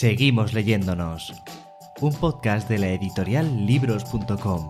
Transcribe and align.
Seguimos 0.00 0.54
leyéndonos. 0.54 1.30
Un 2.00 2.14
podcast 2.14 2.66
de 2.70 2.78
la 2.78 2.88
editorial 2.88 3.66
libros.com. 3.66 4.66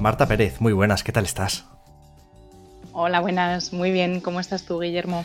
Marta 0.00 0.26
Pérez, 0.26 0.60
muy 0.60 0.72
buenas, 0.72 1.04
¿qué 1.04 1.12
tal 1.12 1.24
estás? 1.24 1.66
Hola, 2.90 3.20
buenas, 3.20 3.72
muy 3.72 3.92
bien, 3.92 4.20
¿cómo 4.20 4.40
estás 4.40 4.64
tú, 4.64 4.80
Guillermo? 4.80 5.24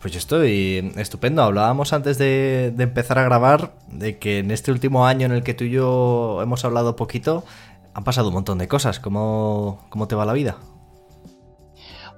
Pues 0.00 0.12
yo 0.12 0.18
estoy 0.18 0.92
estupendo. 0.96 1.44
Hablábamos 1.44 1.92
antes 1.92 2.18
de, 2.18 2.74
empezar 2.76 3.20
a 3.20 3.22
grabar 3.22 3.76
de 3.86 4.18
que 4.18 4.40
en 4.40 4.50
este 4.50 4.72
último 4.72 5.06
año 5.06 5.26
en 5.26 5.32
el 5.32 5.44
que 5.44 5.54
tú 5.54 5.62
y 5.62 5.70
yo 5.70 6.40
hemos 6.42 6.64
hablado 6.64 6.96
poquito, 6.96 7.44
han 7.94 8.02
pasado 8.02 8.30
un 8.30 8.34
montón 8.34 8.58
de 8.58 8.66
cosas. 8.66 8.98
¿Cómo, 8.98 9.86
cómo 9.90 10.08
te 10.08 10.16
va 10.16 10.26
la 10.26 10.32
vida? 10.32 10.56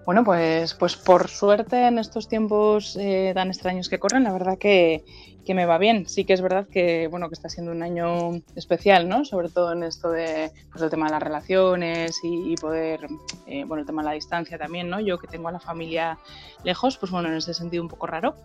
Bueno, 0.06 0.22
pues, 0.22 0.72
pues 0.74 0.94
por 0.94 1.26
suerte 1.26 1.88
en 1.88 1.98
estos 1.98 2.28
tiempos 2.28 2.96
eh, 2.96 3.32
tan 3.34 3.48
extraños 3.48 3.88
que 3.88 3.98
corren, 3.98 4.22
la 4.22 4.32
verdad 4.32 4.56
que, 4.56 5.04
me 5.48 5.66
va 5.66 5.78
bien. 5.78 6.08
Sí 6.08 6.24
que 6.24 6.32
es 6.32 6.40
verdad 6.40 6.68
que, 6.68 7.08
bueno, 7.08 7.28
que 7.28 7.34
está 7.34 7.48
siendo 7.48 7.72
un 7.72 7.82
año 7.82 8.40
especial, 8.54 9.08
¿no? 9.08 9.24
Sobre 9.24 9.48
todo 9.48 9.72
en 9.72 9.82
esto 9.82 10.10
de, 10.10 10.52
pues, 10.70 10.80
el 10.82 10.90
tema 10.90 11.06
de 11.06 11.12
las 11.12 11.22
relaciones 11.22 12.20
y, 12.22 12.54
poder, 12.54 13.08
eh, 13.48 13.64
bueno, 13.64 13.80
el 13.80 13.86
tema 13.86 14.02
de 14.02 14.06
la 14.06 14.14
distancia 14.14 14.56
también, 14.58 14.88
¿no? 14.88 15.00
Yo 15.00 15.18
que 15.18 15.26
tengo 15.26 15.48
a 15.48 15.52
la 15.52 15.60
familia 15.60 16.18
lejos, 16.62 16.98
pues 16.98 17.10
bueno, 17.10 17.28
en 17.28 17.34
ese 17.34 17.52
sentido 17.52 17.82
un 17.82 17.88
poco 17.88 18.06
raro, 18.06 18.36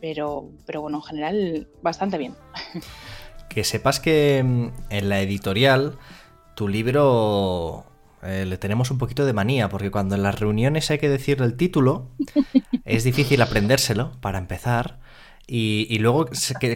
pero, 0.00 0.50
pero 0.66 0.80
bueno, 0.80 0.98
en 0.98 1.02
general 1.04 1.68
bastante 1.80 2.18
bien. 2.18 2.34
Que 3.48 3.62
sepas 3.62 4.00
que 4.00 4.42
mm, 4.44 4.68
en 4.90 5.08
la 5.08 5.20
editorial 5.20 5.96
tu 6.56 6.66
libro 6.66 7.84
eh, 8.24 8.44
le 8.46 8.58
tenemos 8.58 8.90
un 8.90 8.98
poquito 8.98 9.26
de 9.26 9.32
manía, 9.32 9.68
porque 9.68 9.90
cuando 9.90 10.14
en 10.14 10.22
las 10.22 10.38
reuniones 10.40 10.90
hay 10.90 10.98
que 10.98 11.08
decir 11.08 11.40
el 11.42 11.56
título, 11.56 12.10
es 12.84 13.04
difícil 13.04 13.40
aprendérselo 13.42 14.12
para 14.20 14.38
empezar. 14.38 15.00
Y, 15.46 15.98
luego, 15.98 16.26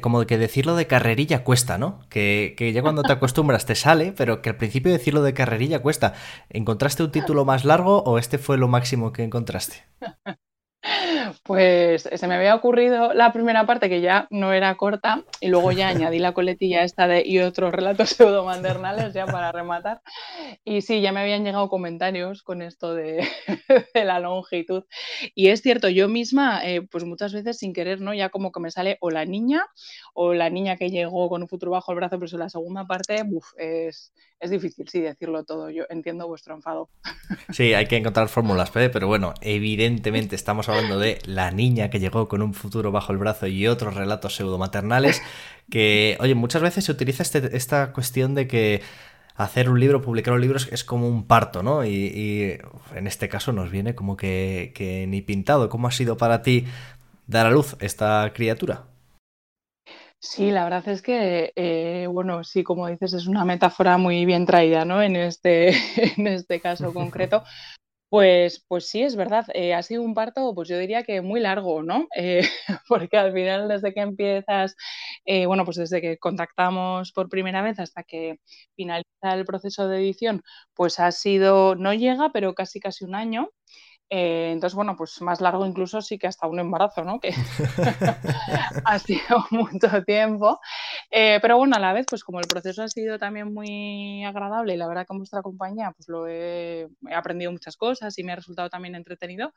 como 0.02 0.26
que 0.26 0.36
decirlo 0.36 0.76
de 0.76 0.86
carrerilla 0.86 1.42
cuesta, 1.42 1.78
¿no? 1.78 2.00
Que, 2.10 2.54
que, 2.56 2.72
ya 2.74 2.82
cuando 2.82 3.02
te 3.02 3.12
acostumbras 3.12 3.64
te 3.64 3.74
sale, 3.74 4.12
pero 4.12 4.42
que 4.42 4.50
al 4.50 4.56
principio 4.56 4.92
decirlo 4.92 5.22
de 5.22 5.32
carrerilla 5.32 5.78
cuesta. 5.78 6.12
¿Encontraste 6.50 7.02
un 7.02 7.10
título 7.10 7.46
más 7.46 7.64
largo 7.64 8.02
o 8.02 8.18
este 8.18 8.36
fue 8.36 8.58
lo 8.58 8.68
máximo 8.68 9.12
que 9.12 9.24
encontraste? 9.24 9.84
Pues 11.42 12.02
se 12.02 12.26
me 12.28 12.34
había 12.34 12.54
ocurrido 12.54 13.12
la 13.12 13.32
primera 13.32 13.66
parte 13.66 13.88
que 13.88 14.00
ya 14.00 14.28
no 14.30 14.52
era 14.52 14.76
corta 14.76 15.24
y 15.40 15.48
luego 15.48 15.72
ya 15.72 15.88
añadí 15.88 16.18
la 16.18 16.32
coletilla 16.32 16.84
esta 16.84 17.06
de 17.06 17.22
y 17.26 17.40
otros 17.40 17.72
relatos 17.72 18.10
pseudomandernales 18.10 19.12
ya 19.12 19.26
para 19.26 19.52
rematar. 19.52 20.00
Y 20.64 20.82
sí, 20.82 21.00
ya 21.00 21.12
me 21.12 21.20
habían 21.20 21.44
llegado 21.44 21.68
comentarios 21.68 22.42
con 22.42 22.62
esto 22.62 22.94
de, 22.94 23.26
la 23.94 24.20
longitud. 24.20 24.84
Y 25.34 25.48
es 25.48 25.62
cierto, 25.62 25.88
yo 25.88 26.08
misma, 26.08 26.64
eh, 26.64 26.82
pues 26.82 27.04
muchas 27.04 27.32
veces 27.32 27.58
sin 27.58 27.72
querer, 27.72 28.00
¿no? 28.00 28.14
Ya 28.14 28.28
como 28.28 28.52
que 28.52 28.60
me 28.60 28.70
sale 28.70 28.98
o 29.00 29.10
la 29.10 29.24
niña 29.24 29.66
o 30.14 30.34
la 30.34 30.50
niña 30.50 30.76
que 30.76 30.90
llegó 30.90 31.28
con 31.28 31.42
un 31.42 31.48
futuro 31.48 31.72
bajo 31.72 31.92
el 31.92 31.96
brazo, 31.96 32.18
pero 32.18 32.30
en 32.32 32.38
la 32.38 32.48
segunda 32.48 32.86
parte, 32.86 33.24
es, 33.56 34.12
es 34.40 34.50
difícil, 34.50 34.88
sí, 34.88 35.00
decirlo 35.00 35.44
todo. 35.44 35.70
Yo 35.70 35.84
entiendo 35.90 36.28
vuestro 36.28 36.54
enfado. 36.54 36.88
Sí, 37.50 37.74
hay 37.74 37.86
que 37.86 37.96
encontrar 37.96 38.28
fórmulas, 38.28 38.70
pero 38.70 39.06
bueno, 39.06 39.34
evidentemente 39.40 40.36
estamos 40.36 40.67
hablando 40.72 40.98
de 40.98 41.18
la 41.24 41.50
niña 41.50 41.90
que 41.90 42.00
llegó 42.00 42.28
con 42.28 42.42
un 42.42 42.54
futuro 42.54 42.92
bajo 42.92 43.12
el 43.12 43.18
brazo 43.18 43.46
y 43.46 43.66
otros 43.66 43.94
relatos 43.94 44.36
pseudomaternales 44.36 45.22
que, 45.70 46.16
oye, 46.20 46.34
muchas 46.34 46.62
veces 46.62 46.84
se 46.84 46.92
utiliza 46.92 47.22
este, 47.22 47.56
esta 47.56 47.92
cuestión 47.92 48.34
de 48.34 48.46
que 48.46 48.82
hacer 49.36 49.70
un 49.70 49.78
libro, 49.78 50.02
publicar 50.02 50.34
un 50.34 50.40
libro 50.40 50.58
es, 50.58 50.84
como 50.84 51.08
un 51.08 51.26
parto, 51.26 51.62
¿no? 51.62 51.84
Y, 51.84 52.58
en 52.94 53.06
este 53.06 53.28
caso 53.28 53.52
nos 53.52 53.70
viene 53.70 53.94
como 53.94 54.16
que, 54.16 54.72
que 54.74 55.06
ni 55.06 55.22
pintado. 55.22 55.68
¿Cómo 55.68 55.88
ha 55.88 55.92
sido 55.92 56.16
para 56.16 56.42
ti 56.42 56.66
dar 57.26 57.46
a 57.46 57.50
luz 57.50 57.76
esta 57.80 58.32
criatura? 58.34 58.86
Sí, 60.20 60.50
la 60.50 60.64
verdad 60.64 60.88
es 60.88 61.00
que, 61.00 61.52
eh, 61.54 62.08
bueno, 62.10 62.42
sí, 62.42 62.64
como 62.64 62.88
dices, 62.88 63.12
es 63.12 63.28
una 63.28 63.44
metáfora 63.44 63.98
muy 63.98 64.24
bien 64.24 64.46
traída, 64.46 64.84
¿no? 64.84 65.00
En 65.00 65.14
este, 65.14 65.68
en 66.16 66.26
este 66.26 66.60
caso 66.60 66.92
concreto. 66.94 67.44
Pues, 68.10 68.64
pues 68.68 68.88
sí, 68.88 69.02
es 69.02 69.16
verdad. 69.16 69.44
Eh, 69.52 69.74
ha 69.74 69.82
sido 69.82 70.02
un 70.02 70.14
parto, 70.14 70.54
pues 70.54 70.68
yo 70.68 70.78
diría 70.78 71.02
que 71.04 71.20
muy 71.20 71.40
largo, 71.40 71.82
¿no? 71.82 72.06
Eh, 72.16 72.40
porque 72.88 73.18
al 73.18 73.32
final, 73.34 73.68
desde 73.68 73.92
que 73.92 74.00
empiezas, 74.00 74.76
bueno, 75.46 75.64
pues 75.66 75.76
desde 75.76 76.00
que 76.00 76.16
contactamos 76.18 77.12
por 77.12 77.28
primera 77.28 77.60
vez 77.62 77.78
hasta 77.78 78.02
que 78.04 78.40
finaliza 78.76 79.34
el 79.34 79.44
proceso 79.44 79.88
de 79.88 79.98
edición, 79.98 80.42
pues 80.74 80.98
ha 81.00 81.12
sido, 81.12 81.74
no 81.76 81.92
llega, 81.92 82.30
pero 82.32 82.54
casi 82.54 82.80
casi 82.80 83.04
un 83.04 83.14
año. 83.14 83.50
Eh, 84.10 84.52
entonces, 84.52 84.74
bueno, 84.74 84.96
pues 84.96 85.20
más 85.20 85.40
largo 85.42 85.66
incluso 85.66 86.00
sí 86.00 86.18
que 86.18 86.26
hasta 86.26 86.46
un 86.46 86.58
embarazo, 86.58 87.04
¿no? 87.04 87.20
Que 87.20 87.28
ha 88.84 88.98
sido 88.98 89.44
mucho 89.50 90.02
tiempo. 90.04 90.58
Eh, 91.10 91.38
pero 91.42 91.58
bueno, 91.58 91.76
a 91.76 91.78
la 91.78 91.92
vez, 91.92 92.06
pues 92.08 92.24
como 92.24 92.40
el 92.40 92.46
proceso 92.46 92.82
ha 92.82 92.88
sido 92.88 93.18
también 93.18 93.52
muy 93.52 94.24
agradable 94.24 94.74
y 94.74 94.76
la 94.76 94.88
verdad 94.88 95.06
que 95.06 95.16
vuestra 95.16 95.42
compañía, 95.42 95.92
pues 95.92 96.08
lo 96.08 96.26
he, 96.26 96.88
aprendido 97.14 97.52
muchas 97.52 97.76
cosas 97.76 98.18
y 98.18 98.24
me 98.24 98.32
ha 98.32 98.36
resultado 98.36 98.70
también 98.70 98.94
entretenido, 98.94 99.52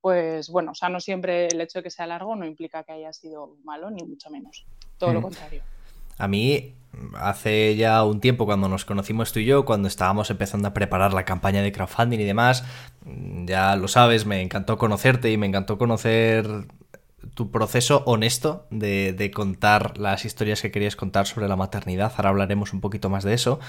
pues 0.00 0.48
bueno, 0.48 0.72
o 0.72 0.74
sea, 0.74 0.88
no 0.88 1.00
siempre 1.00 1.46
el 1.46 1.60
hecho 1.60 1.78
de 1.78 1.84
que 1.84 1.90
sea 1.90 2.06
largo 2.06 2.34
no 2.36 2.44
implica 2.44 2.82
que 2.82 2.92
haya 2.92 3.12
sido 3.12 3.56
malo, 3.64 3.90
ni 3.90 4.04
mucho 4.04 4.28
menos. 4.30 4.66
Todo 4.98 5.12
lo 5.12 5.20
mm. 5.20 5.22
contrario. 5.22 5.62
A 6.18 6.28
mí, 6.28 6.74
hace 7.14 7.76
ya 7.76 8.04
un 8.04 8.20
tiempo, 8.20 8.46
cuando 8.46 8.68
nos 8.68 8.84
conocimos 8.84 9.32
tú 9.32 9.40
y 9.40 9.44
yo, 9.44 9.64
cuando 9.64 9.88
estábamos 9.88 10.30
empezando 10.30 10.68
a 10.68 10.74
preparar 10.74 11.12
la 11.12 11.24
campaña 11.24 11.62
de 11.62 11.72
crowdfunding 11.72 12.20
y 12.20 12.24
demás, 12.24 12.64
ya 13.46 13.76
lo 13.76 13.88
sabes, 13.88 14.26
me 14.26 14.42
encantó 14.42 14.78
conocerte 14.78 15.30
y 15.30 15.36
me 15.36 15.46
encantó 15.46 15.78
conocer 15.78 16.46
tu 17.34 17.50
proceso 17.50 18.02
honesto 18.06 18.66
de, 18.70 19.30
contar 19.34 19.98
las 19.98 20.24
historias 20.24 20.62
que 20.62 20.70
querías 20.70 20.96
contar 20.96 21.26
sobre 21.26 21.48
la 21.48 21.56
maternidad. 21.56 22.12
Ahora 22.16 22.30
hablaremos 22.30 22.72
un 22.72 22.80
poquito 22.80 23.10
más 23.10 23.24
de 23.24 23.34
eso. 23.34 23.60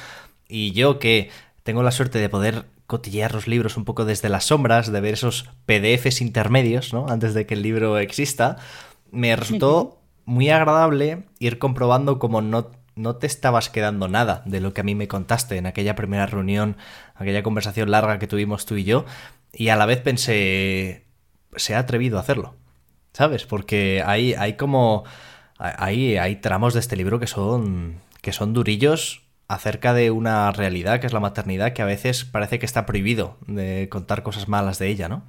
Y 0.48 0.72
yo 0.74 1.00
que 1.00 1.30
tengo 1.64 1.82
la 1.82 1.92
suerte 1.92 2.20
de 2.20 2.30
poder 2.30 2.66
cotillear 2.86 3.34
los 3.34 3.48
libros 3.48 3.78
un 3.78 3.86
poco 3.86 4.06
desde 4.06 4.30
las 4.30 4.46
sombras, 4.46 4.92
de 4.92 5.02
ver 5.02 5.16
esos 5.16 5.50
PDFs 5.66 6.22
intermedios, 6.22 6.94
¿no? 6.94 7.08
Antes 7.10 7.34
de 7.34 7.48
que 7.48 7.56
el 7.56 7.64
libro 7.64 7.98
exista, 7.98 8.58
me 9.12 9.36
resultó 9.36 10.00
muy 10.26 10.50
agradable 10.50 11.24
ir 11.40 11.60
comprobando 11.60 12.20
cómo 12.20 12.42
no, 12.42 12.72
no 12.96 13.16
te 13.16 13.28
estabas 13.28 13.70
quedando 13.70 14.08
nada 14.08 14.42
de 14.46 14.60
lo 14.60 14.74
que 14.74 14.82
a 14.82 14.84
mí 14.84 14.96
me 14.96 15.08
contaste 15.08 15.58
en 15.58 15.66
aquella 15.66 15.96
primera 15.96 16.26
reunión, 16.26 16.78
aquella 17.16 17.44
conversación 17.44 17.92
larga 17.92 18.20
que 18.20 18.28
tuvimos 18.28 18.66
tú 18.66 18.76
y 18.76 18.84
yo, 18.84 19.06
y 19.54 19.70
a 19.70 19.76
la 19.76 19.86
vez 19.86 20.02
pensé, 20.02 21.06
se 21.56 21.76
ha 21.76 21.80
atrevido 21.80 22.18
a 22.18 22.22
hacerlo, 22.22 22.56
¿sabes? 23.14 23.46
Porque 23.46 24.04
hay, 24.06 24.34
hay 24.34 24.54
como... 24.54 25.04
Hay, 25.58 26.18
hay 26.18 26.36
tramos 26.36 26.74
de 26.74 26.82
este 26.82 26.98
libro 26.98 27.18
que 27.18 27.28
son, 27.28 28.02
que 28.22 28.34
son 28.34 28.52
durillos 28.52 29.24
acerca 29.48 29.94
de 29.94 30.12
una 30.12 30.52
realidad 30.52 31.00
que 31.00 31.08
es 31.08 31.14
la 31.14 31.20
maternidad 31.20 31.74
que 31.74 31.82
a 31.82 31.86
veces 31.86 32.26
parece 32.26 32.60
que 32.60 32.66
está 32.66 32.86
prohibido 32.86 33.38
de 33.48 33.88
contar 33.90 34.24
cosas 34.24 34.48
malas 34.48 34.80
de 34.80 34.88
ella, 34.88 35.08
¿no? 35.08 35.24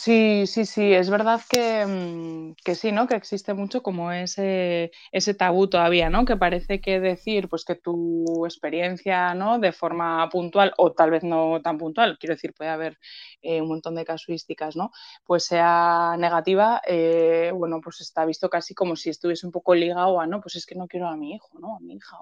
Sí, 0.00 0.46
sí, 0.46 0.64
sí, 0.64 0.92
es 0.92 1.10
verdad 1.10 1.40
que, 1.48 1.84
mm, 1.84 2.54
que, 2.64 2.74
sí, 2.76 2.92
¿no? 2.92 3.08
Que 3.08 3.16
existe 3.16 3.52
mucho 3.52 3.82
como 3.82 4.12
ese, 4.12 4.92
ese 5.10 5.34
tabú 5.34 5.66
todavía, 5.68 6.08
¿no? 6.08 6.24
Que 6.24 6.36
parece 6.36 6.80
que 6.80 7.00
decir, 7.00 7.48
pues 7.48 7.64
que 7.64 7.74
tu 7.74 8.44
experiencia, 8.46 9.34
¿no? 9.34 9.58
De 9.58 9.72
forma 9.72 10.28
puntual 10.28 10.72
o 10.76 10.92
tal 10.92 11.10
vez 11.10 11.24
no 11.24 11.60
tan 11.62 11.78
puntual, 11.78 12.16
quiero 12.20 12.34
decir, 12.36 12.54
puede 12.54 12.70
haber 12.70 12.98
eh, 13.42 13.60
un 13.60 13.68
montón 13.68 13.96
de 13.96 14.04
casuísticas, 14.04 14.76
¿no? 14.76 14.92
Pues 15.24 15.44
sea 15.46 16.14
negativa, 16.16 16.80
eh, 16.86 17.50
bueno, 17.54 17.80
pues 17.82 18.00
está 18.00 18.24
visto 18.24 18.48
casi 18.48 18.74
como 18.74 18.94
si 18.94 19.10
estuviese 19.10 19.46
un 19.46 19.52
poco 19.52 19.74
ligado 19.74 20.20
a, 20.20 20.26
¿no? 20.28 20.40
Pues 20.40 20.54
es 20.56 20.64
que 20.66 20.76
no 20.76 20.86
quiero 20.86 21.08
a 21.08 21.16
mi 21.16 21.34
hijo, 21.34 21.58
¿no? 21.58 21.74
A 21.76 21.80
mi 21.80 21.94
hija, 21.96 22.16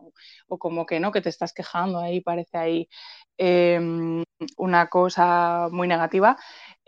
o, 0.49 0.59
como 0.59 0.87
que, 0.87 0.99
¿no? 0.99 1.13
Que 1.13 1.21
te 1.21 1.29
estás 1.29 1.53
quejando 1.53 1.99
ahí, 1.99 2.21
parece 2.23 2.57
ahí 2.57 2.89
em, 3.39 4.25
una 4.57 4.89
cosa 4.89 5.69
muy 5.71 5.89
negativa. 5.89 6.37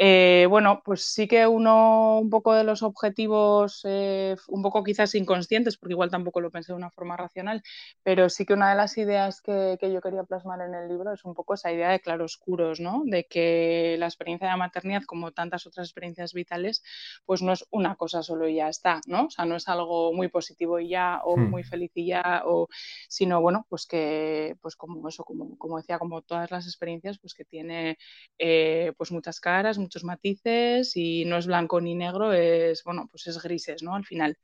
Eh, 0.00 0.46
bueno, 0.48 0.80
pues 0.84 1.06
sí 1.06 1.26
que 1.26 1.48
uno 1.48 2.20
un 2.20 2.30
poco 2.30 2.54
de 2.54 2.62
los 2.62 2.84
objetivos, 2.84 3.80
eh, 3.84 4.36
un 4.46 4.62
poco 4.62 4.84
quizás 4.84 5.16
inconscientes, 5.16 5.76
porque 5.76 5.94
igual 5.94 6.08
tampoco 6.08 6.40
lo 6.40 6.52
pensé 6.52 6.72
de 6.72 6.76
una 6.76 6.90
forma 6.90 7.16
racional, 7.16 7.64
pero 8.04 8.28
sí 8.28 8.46
que 8.46 8.52
una 8.54 8.70
de 8.70 8.76
las 8.76 8.96
ideas 8.96 9.40
que, 9.40 9.76
yo 9.80 10.00
quería 10.00 10.22
plasmar 10.22 10.60
en 10.60 10.74
el 10.74 10.88
libro 10.88 11.12
es 11.12 11.24
un 11.24 11.34
poco 11.34 11.54
esa 11.54 11.72
idea 11.72 11.90
de 11.90 11.98
claroscuros, 11.98 12.78
¿no? 12.78 13.02
De 13.06 13.26
que 13.26 13.96
la 13.98 14.06
experiencia 14.06 14.46
de 14.46 14.52
la 14.52 14.56
maternidad, 14.56 15.02
como 15.02 15.32
tantas 15.32 15.66
otras 15.66 15.88
experiencias 15.88 16.32
vitales, 16.32 16.84
pues 17.26 17.42
no 17.42 17.52
es 17.52 17.66
una 17.72 17.96
cosa 17.96 18.22
solo 18.22 18.46
y 18.46 18.56
ya 18.56 18.68
está, 18.68 19.00
¿no? 19.06 19.26
O 19.26 19.30
sea, 19.30 19.46
no 19.46 19.56
es 19.56 19.66
algo 19.66 20.12
muy 20.12 20.28
positivo 20.28 20.78
y 20.78 20.90
ya, 20.90 21.22
o 21.24 21.36
hmm. 21.36 21.50
muy 21.50 21.64
feliz 21.64 21.90
y 21.94 22.06
ya, 22.06 22.42
o, 22.46 22.68
sino 23.08 23.40
bueno, 23.40 23.66
pues 23.68 23.86
que, 23.86 24.56
pues 24.60 24.76
como 24.76 25.08
eso, 25.08 25.24
como, 25.24 25.58
como 25.58 25.78
decía, 25.78 25.98
como 25.98 26.22
las 26.50 26.66
experiencias, 26.66 27.18
pues 27.18 27.34
que 27.34 27.44
tiene 27.44 27.98
eh, 28.38 28.92
pues 28.96 29.12
muchas 29.12 29.40
caras, 29.40 29.78
muchos 29.78 30.04
matices 30.04 30.96
y 30.96 31.24
no 31.24 31.36
es 31.38 31.46
blanco 31.46 31.80
ni 31.80 31.94
negro, 31.94 32.32
es, 32.32 32.82
bueno, 32.84 33.08
pues 33.10 33.26
es 33.26 33.42
grises, 33.42 33.82
¿no? 33.82 33.94
Al 33.94 34.04
final. 34.04 34.36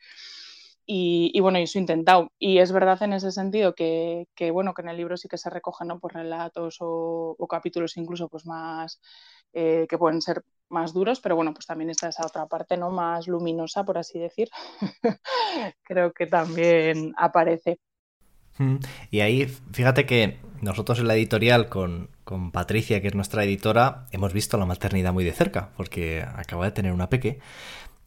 Y, 0.87 1.31
y, 1.32 1.41
bueno, 1.41 1.58
eso 1.58 1.79
he 1.79 1.81
intentado. 1.81 2.31
Y 2.38 2.58
es 2.58 2.70
verdad 2.73 3.02
en 3.02 3.14
ese 3.14 3.32
sentido 3.32 3.75
que, 3.75 4.26
que, 4.35 4.50
bueno, 4.50 4.75
que 4.75 4.82
en 4.82 4.88
el 4.88 4.96
libro 4.99 5.17
sí 5.17 5.29
que 5.29 5.38
se 5.38 5.49
recogen 5.50 5.88
¿no? 5.88 5.99
pues 5.99 6.12
relatos 6.14 6.76
o, 6.81 7.35
o 7.38 7.49
capítulos 7.49 7.97
incluso 7.97 8.29
pues 8.29 8.44
más 8.47 9.00
eh, 9.55 9.87
que 9.88 9.99
pueden 9.99 10.20
ser 10.20 10.43
más 10.69 10.93
duros, 10.93 11.20
pero 11.20 11.37
bueno, 11.37 11.55
pues 11.55 11.67
también 11.67 11.90
está 11.90 12.08
esa 12.08 12.26
otra 12.26 12.47
parte, 12.47 12.76
¿no? 12.76 12.90
Más 12.90 13.29
luminosa, 13.29 13.85
por 13.85 13.99
así 13.99 14.19
decir. 14.19 14.49
Creo 15.85 16.12
que 16.12 16.26
también 16.26 17.14
aparece. 17.17 17.79
Y 19.10 19.20
ahí, 19.20 19.46
fíjate 19.72 20.06
que 20.06 20.38
nosotros 20.60 20.98
en 20.98 21.08
la 21.08 21.14
editorial 21.14 21.68
con, 21.68 22.08
con, 22.24 22.50
Patricia, 22.50 23.00
que 23.00 23.08
es 23.08 23.14
nuestra 23.14 23.44
editora, 23.44 24.06
hemos 24.12 24.32
visto 24.32 24.56
la 24.58 24.66
maternidad 24.66 25.12
muy 25.12 25.24
de 25.24 25.32
cerca, 25.32 25.70
porque 25.76 26.24
acaba 26.36 26.64
de 26.64 26.72
tener 26.72 26.92
una 26.92 27.08
peque. 27.08 27.38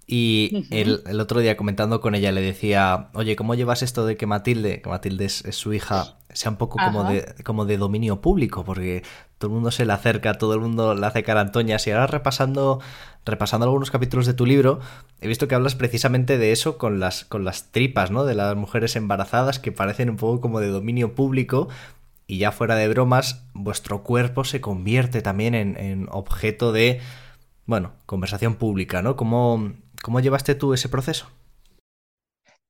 Y 0.09 0.65
el, 0.71 1.19
otro 1.19 1.41
día 1.41 1.57
comentando 1.57 1.99
con 1.99 2.15
ella 2.15 2.31
le 2.31 2.39
decía, 2.39 3.09
oye, 3.13 3.35
¿cómo 3.35 3.55
llevas 3.55 3.83
esto 3.83 4.05
de 4.05 4.15
que 4.15 4.25
Matilde, 4.25 4.81
que 4.81 4.87
Matilde 4.87 5.25
es, 5.25 5.43
su 5.51 5.73
hija, 5.73 6.15
sea 6.31 6.49
un 6.49 6.55
poco 6.55 6.77
como 6.81 7.03
de, 7.03 7.35
como 7.43 7.65
de 7.65 7.77
dominio 7.77 8.21
público? 8.21 8.63
Porque 8.63 9.03
todo 9.37 9.49
el 9.49 9.55
mundo 9.55 9.69
se 9.69 9.85
le 9.85 9.91
acerca, 9.91 10.35
todo 10.35 10.53
el 10.53 10.61
mundo 10.61 10.95
le 10.95 11.05
hace 11.05 11.23
carantoñas. 11.23 11.85
Y 11.87 11.91
ahora 11.91 12.07
repasando, 12.07 12.79
repasando 13.25 13.65
algunos 13.65 13.91
capítulos 13.91 14.25
de 14.25 14.33
tu 14.33 14.45
libro, 14.45 14.79
he 15.19 15.27
visto 15.27 15.49
que 15.49 15.55
hablas 15.55 15.75
precisamente 15.75 16.37
de 16.37 16.53
eso 16.53 16.77
con 16.77 17.01
las, 17.01 17.25
con 17.25 17.43
las 17.43 17.73
tripas, 17.73 18.09
¿no? 18.09 18.23
De 18.23 18.33
las 18.33 18.55
mujeres 18.55 18.95
embarazadas 18.95 19.59
que 19.59 19.73
parecen 19.73 20.09
un 20.09 20.15
poco 20.15 20.39
como 20.39 20.61
de 20.61 20.69
dominio 20.69 21.15
público. 21.15 21.67
Y 22.27 22.37
ya 22.37 22.53
fuera 22.53 22.75
de 22.75 22.87
bromas, 22.87 23.43
vuestro 23.53 24.03
cuerpo 24.03 24.45
se 24.45 24.61
convierte 24.61 25.21
también 25.21 25.53
en, 25.53 25.77
en 25.77 26.07
objeto 26.11 26.71
de, 26.71 27.01
bueno, 27.65 27.91
conversación 28.05 28.55
pública, 28.55 29.01
¿no? 29.01 29.17
Como 29.17 29.73
¿Cómo 30.01 30.19
llevaste 30.19 30.55
tú 30.55 30.73
ese 30.73 30.89
proceso? 30.89 31.27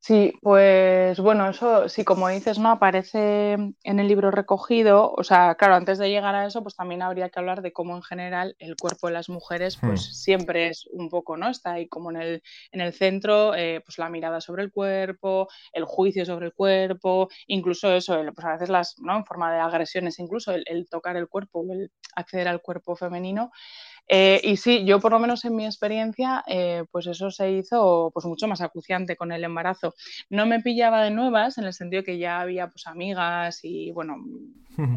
Sí, 0.08 0.32
pues 0.42 1.20
bueno, 1.20 1.50
eso 1.50 1.90
sí, 1.90 2.06
como 2.06 2.30
dices, 2.30 2.60
¿no? 2.60 2.70
Aparece 2.72 3.54
en 3.54 4.00
el 4.00 4.08
libro 4.08 4.32
recogido. 4.32 5.12
O 5.12 5.24
sea, 5.26 5.56
claro, 5.56 5.76
antes 5.76 5.98
de 5.98 6.10
llegar 6.10 6.34
a 6.34 6.46
eso, 6.46 6.64
pues 6.64 6.78
también 6.78 7.02
habría 7.02 7.28
que 7.28 7.40
hablar 7.40 7.62
de 7.62 7.74
cómo 7.74 7.94
en 7.94 8.02
general 8.04 8.56
el 8.60 8.78
cuerpo 8.78 9.08
de 9.08 9.14
las 9.14 9.28
mujeres, 9.28 9.76
pues 9.76 10.00
hmm. 10.08 10.14
siempre 10.14 10.68
es 10.70 10.88
un 10.94 11.10
poco, 11.10 11.36
¿no? 11.36 11.50
Está 11.50 11.74
ahí 11.74 11.90
como 11.90 12.10
en 12.12 12.22
el, 12.22 12.44
en 12.72 12.80
el 12.80 12.94
centro, 12.94 13.54
eh, 13.54 13.82
pues 13.86 13.98
la 13.98 14.08
mirada 14.08 14.40
sobre 14.40 14.64
el 14.64 14.72
cuerpo, 14.72 15.50
el 15.74 15.84
juicio 15.84 16.26
sobre 16.26 16.46
el 16.46 16.54
cuerpo, 16.54 17.28
incluso 17.48 17.92
eso, 17.92 18.24
pues 18.34 18.46
a 18.46 18.54
veces 18.54 18.70
las, 18.70 18.96
¿no? 19.00 19.18
En 19.18 19.26
forma 19.26 19.52
de 19.52 19.60
agresiones, 19.60 20.20
incluso 20.20 20.54
el, 20.54 20.64
el 20.68 20.88
tocar 20.88 21.18
el 21.18 21.28
cuerpo, 21.28 21.66
el 21.70 21.92
acceder 22.16 22.48
al 22.48 22.62
cuerpo 22.62 22.96
femenino. 22.96 23.52
Eh, 24.10 24.40
y 24.44 24.58
sí, 24.58 24.86
yo 24.86 25.00
por 25.00 25.12
lo 25.12 25.20
menos 25.20 25.44
en 25.46 25.56
mi 25.56 25.66
experiencia, 25.66 26.44
eh, 26.48 26.86
pues 26.92 27.08
eso 27.08 27.30
se 27.30 27.52
hizo 27.52 28.10
pues 28.14 28.26
mucho 28.26 28.48
más 28.48 28.62
acuciante 28.62 29.16
con 29.18 29.32
el 29.32 29.44
embarazo. 29.44 29.94
No 30.30 30.46
me 30.46 30.62
pillaba 30.62 31.04
de 31.04 31.12
nuevas 31.12 31.58
en 31.58 31.66
el 31.66 31.74
sentido 31.74 32.04
que 32.04 32.18
ya 32.18 32.40
había 32.40 32.70
pues 32.70 32.88
amigas 32.88 33.60
y 33.64 33.92
bueno, 33.92 34.16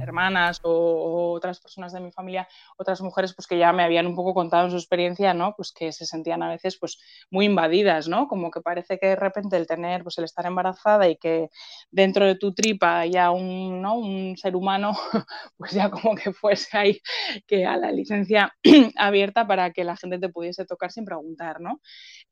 hermanas 0.00 0.60
o, 0.62 1.32
otras 1.32 1.60
personas 1.60 1.92
de 1.92 2.00
mi 2.00 2.12
familia, 2.12 2.48
otras 2.76 3.00
mujeres 3.00 3.34
pues 3.34 3.46
que 3.46 3.58
ya 3.58 3.72
me 3.72 3.82
habían 3.82 4.06
un 4.06 4.14
poco 4.14 4.34
contado 4.34 4.64
en 4.64 4.70
su 4.70 4.76
experiencia, 4.76 5.34
¿no? 5.34 5.54
Pues 5.56 5.72
que 5.72 5.92
se 5.92 6.06
sentían 6.06 6.42
a 6.42 6.48
veces 6.48 6.76
pues 6.78 6.98
muy 7.30 7.46
invadidas, 7.46 8.08
¿no? 8.08 8.28
Como 8.28 8.50
que 8.50 8.60
parece 8.60 8.98
que 8.98 9.08
de 9.08 9.16
repente 9.16 9.56
el 9.56 9.66
tener, 9.66 10.02
pues 10.02 10.18
el 10.18 10.24
estar 10.24 10.46
embarazada 10.46 11.08
y 11.08 11.16
que 11.16 11.50
dentro 11.90 12.26
de 12.26 12.34
tu 12.34 12.52
tripa 12.52 13.00
haya 13.00 13.30
un, 13.30 13.80
¿no? 13.82 13.98
un 13.98 14.36
ser 14.36 14.56
humano, 14.56 14.92
pues 15.56 15.72
ya 15.72 15.90
como 15.90 16.14
que 16.14 16.32
fuese 16.32 16.76
ahí 16.76 17.00
que 17.46 17.64
a 17.66 17.76
la 17.76 17.92
licencia 17.92 18.54
abierta 18.96 19.46
para 19.46 19.72
que 19.72 19.84
la 19.84 19.96
gente 19.96 20.18
te 20.18 20.28
pudiese 20.28 20.64
tocar 20.64 20.92
sin 20.92 21.04
preguntar, 21.04 21.60
¿no? 21.60 21.80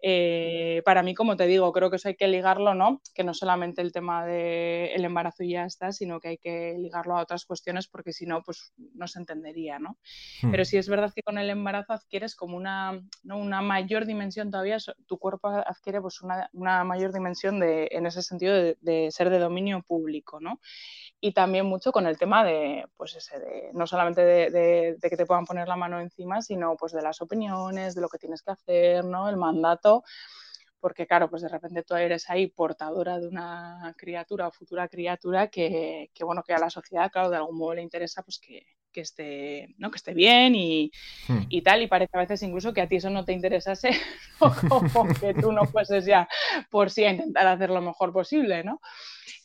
Eh, 0.02 0.82
para 0.84 1.02
mí, 1.02 1.14
como 1.14 1.36
te 1.36 1.46
digo, 1.46 1.72
creo 1.72 1.90
que 1.90 1.96
eso 1.96 2.08
hay 2.08 2.16
que 2.16 2.28
ligarlo, 2.28 2.74
¿no? 2.74 3.00
Que 3.14 3.24
no 3.24 3.34
solamente 3.34 3.82
el 3.82 3.92
tema 3.92 4.24
del 4.26 5.04
embarazo 5.04 5.42
y 5.44 5.52
ya 5.52 5.64
está, 5.64 5.92
sino 5.92 6.20
que 6.20 6.28
hay 6.28 6.38
que 6.38 6.76
ligarlo 6.78 7.16
a 7.16 7.22
otras 7.22 7.37
cuestiones 7.44 7.88
porque 7.88 8.12
si 8.12 8.26
no, 8.26 8.42
pues 8.42 8.72
no 8.94 9.06
se 9.08 9.18
entendería, 9.18 9.78
¿no? 9.78 9.98
Hmm. 10.42 10.50
Pero 10.50 10.64
sí 10.64 10.76
es 10.76 10.88
verdad 10.88 11.12
que 11.14 11.22
con 11.22 11.38
el 11.38 11.50
embarazo 11.50 11.92
adquieres 11.92 12.34
como 12.34 12.56
una, 12.56 13.00
una 13.24 13.62
mayor 13.62 14.06
dimensión 14.06 14.50
todavía, 14.50 14.78
tu 15.06 15.18
cuerpo 15.18 15.48
adquiere 15.48 16.00
pues 16.00 16.20
una, 16.22 16.48
mayor 16.84 17.12
dimensión 17.12 17.60
de, 17.60 17.88
en 17.90 18.06
ese 18.06 18.22
sentido 18.22 18.54
de, 18.54 19.08
ser 19.10 19.30
de 19.30 19.38
dominio 19.38 19.82
público, 19.82 20.40
¿no? 20.40 20.60
y 21.20 21.32
también 21.32 21.66
mucho 21.66 21.90
con 21.90 22.06
el 22.06 22.16
tema 22.16 22.44
de, 22.44 22.86
pues 22.96 23.16
ese, 23.16 23.40
de, 23.40 23.70
no 23.72 23.86
solamente 23.86 24.24
de, 24.24 24.96
que 25.00 25.16
te 25.16 25.26
puedan 25.26 25.46
poner 25.46 25.66
la 25.66 25.76
mano 25.76 26.00
encima, 26.00 26.42
sino 26.42 26.76
pues 26.76 26.92
de 26.92 27.02
las 27.02 27.20
opiniones, 27.20 27.94
de 27.94 28.00
lo 28.00 28.08
que 28.08 28.18
tienes 28.18 28.42
que 28.42 28.52
hacer, 28.52 29.04
¿no? 29.04 29.28
El 29.28 29.36
mandato, 29.36 30.04
porque 30.80 31.06
claro, 31.06 31.28
pues 31.28 31.42
de 31.42 31.48
repente 31.48 31.82
tú 31.82 31.94
eres 31.94 32.28
ahí 32.30 32.46
portadora 32.48 33.18
de 33.18 33.28
una 33.28 33.94
criatura 33.96 34.48
o 34.48 34.52
futura 34.52 34.88
criatura 34.88 35.48
que, 35.48 36.10
que 36.14 36.24
bueno, 36.24 36.42
que 36.42 36.54
a 36.54 36.58
la 36.58 36.70
sociedad, 36.70 37.10
claro, 37.10 37.30
de 37.30 37.36
algún 37.36 37.58
modo 37.58 37.74
le 37.74 37.82
interesa 37.82 38.22
pues 38.22 38.38
que, 38.38 38.66
que 38.92 39.00
esté, 39.00 39.74
¿no? 39.78 39.90
que 39.90 39.96
esté 39.96 40.14
bien 40.14 40.54
y, 40.54 40.90
hmm. 41.28 41.42
y, 41.48 41.62
tal, 41.62 41.82
y 41.82 41.86
parece 41.86 42.16
a 42.16 42.20
veces 42.20 42.42
incluso 42.42 42.72
que 42.72 42.80
a 42.80 42.88
ti 42.88 42.96
eso 42.96 43.10
no 43.10 43.24
te 43.24 43.32
interesase, 43.32 43.90
como 44.92 45.14
que 45.14 45.34
tú 45.34 45.52
no 45.52 45.64
fueses 45.66 46.04
ya 46.04 46.28
por 46.70 46.90
sí 46.90 47.04
a 47.04 47.12
intentar 47.12 47.46
hacer 47.46 47.70
lo 47.70 47.80
mejor 47.80 48.12
posible, 48.12 48.64
¿no? 48.64 48.80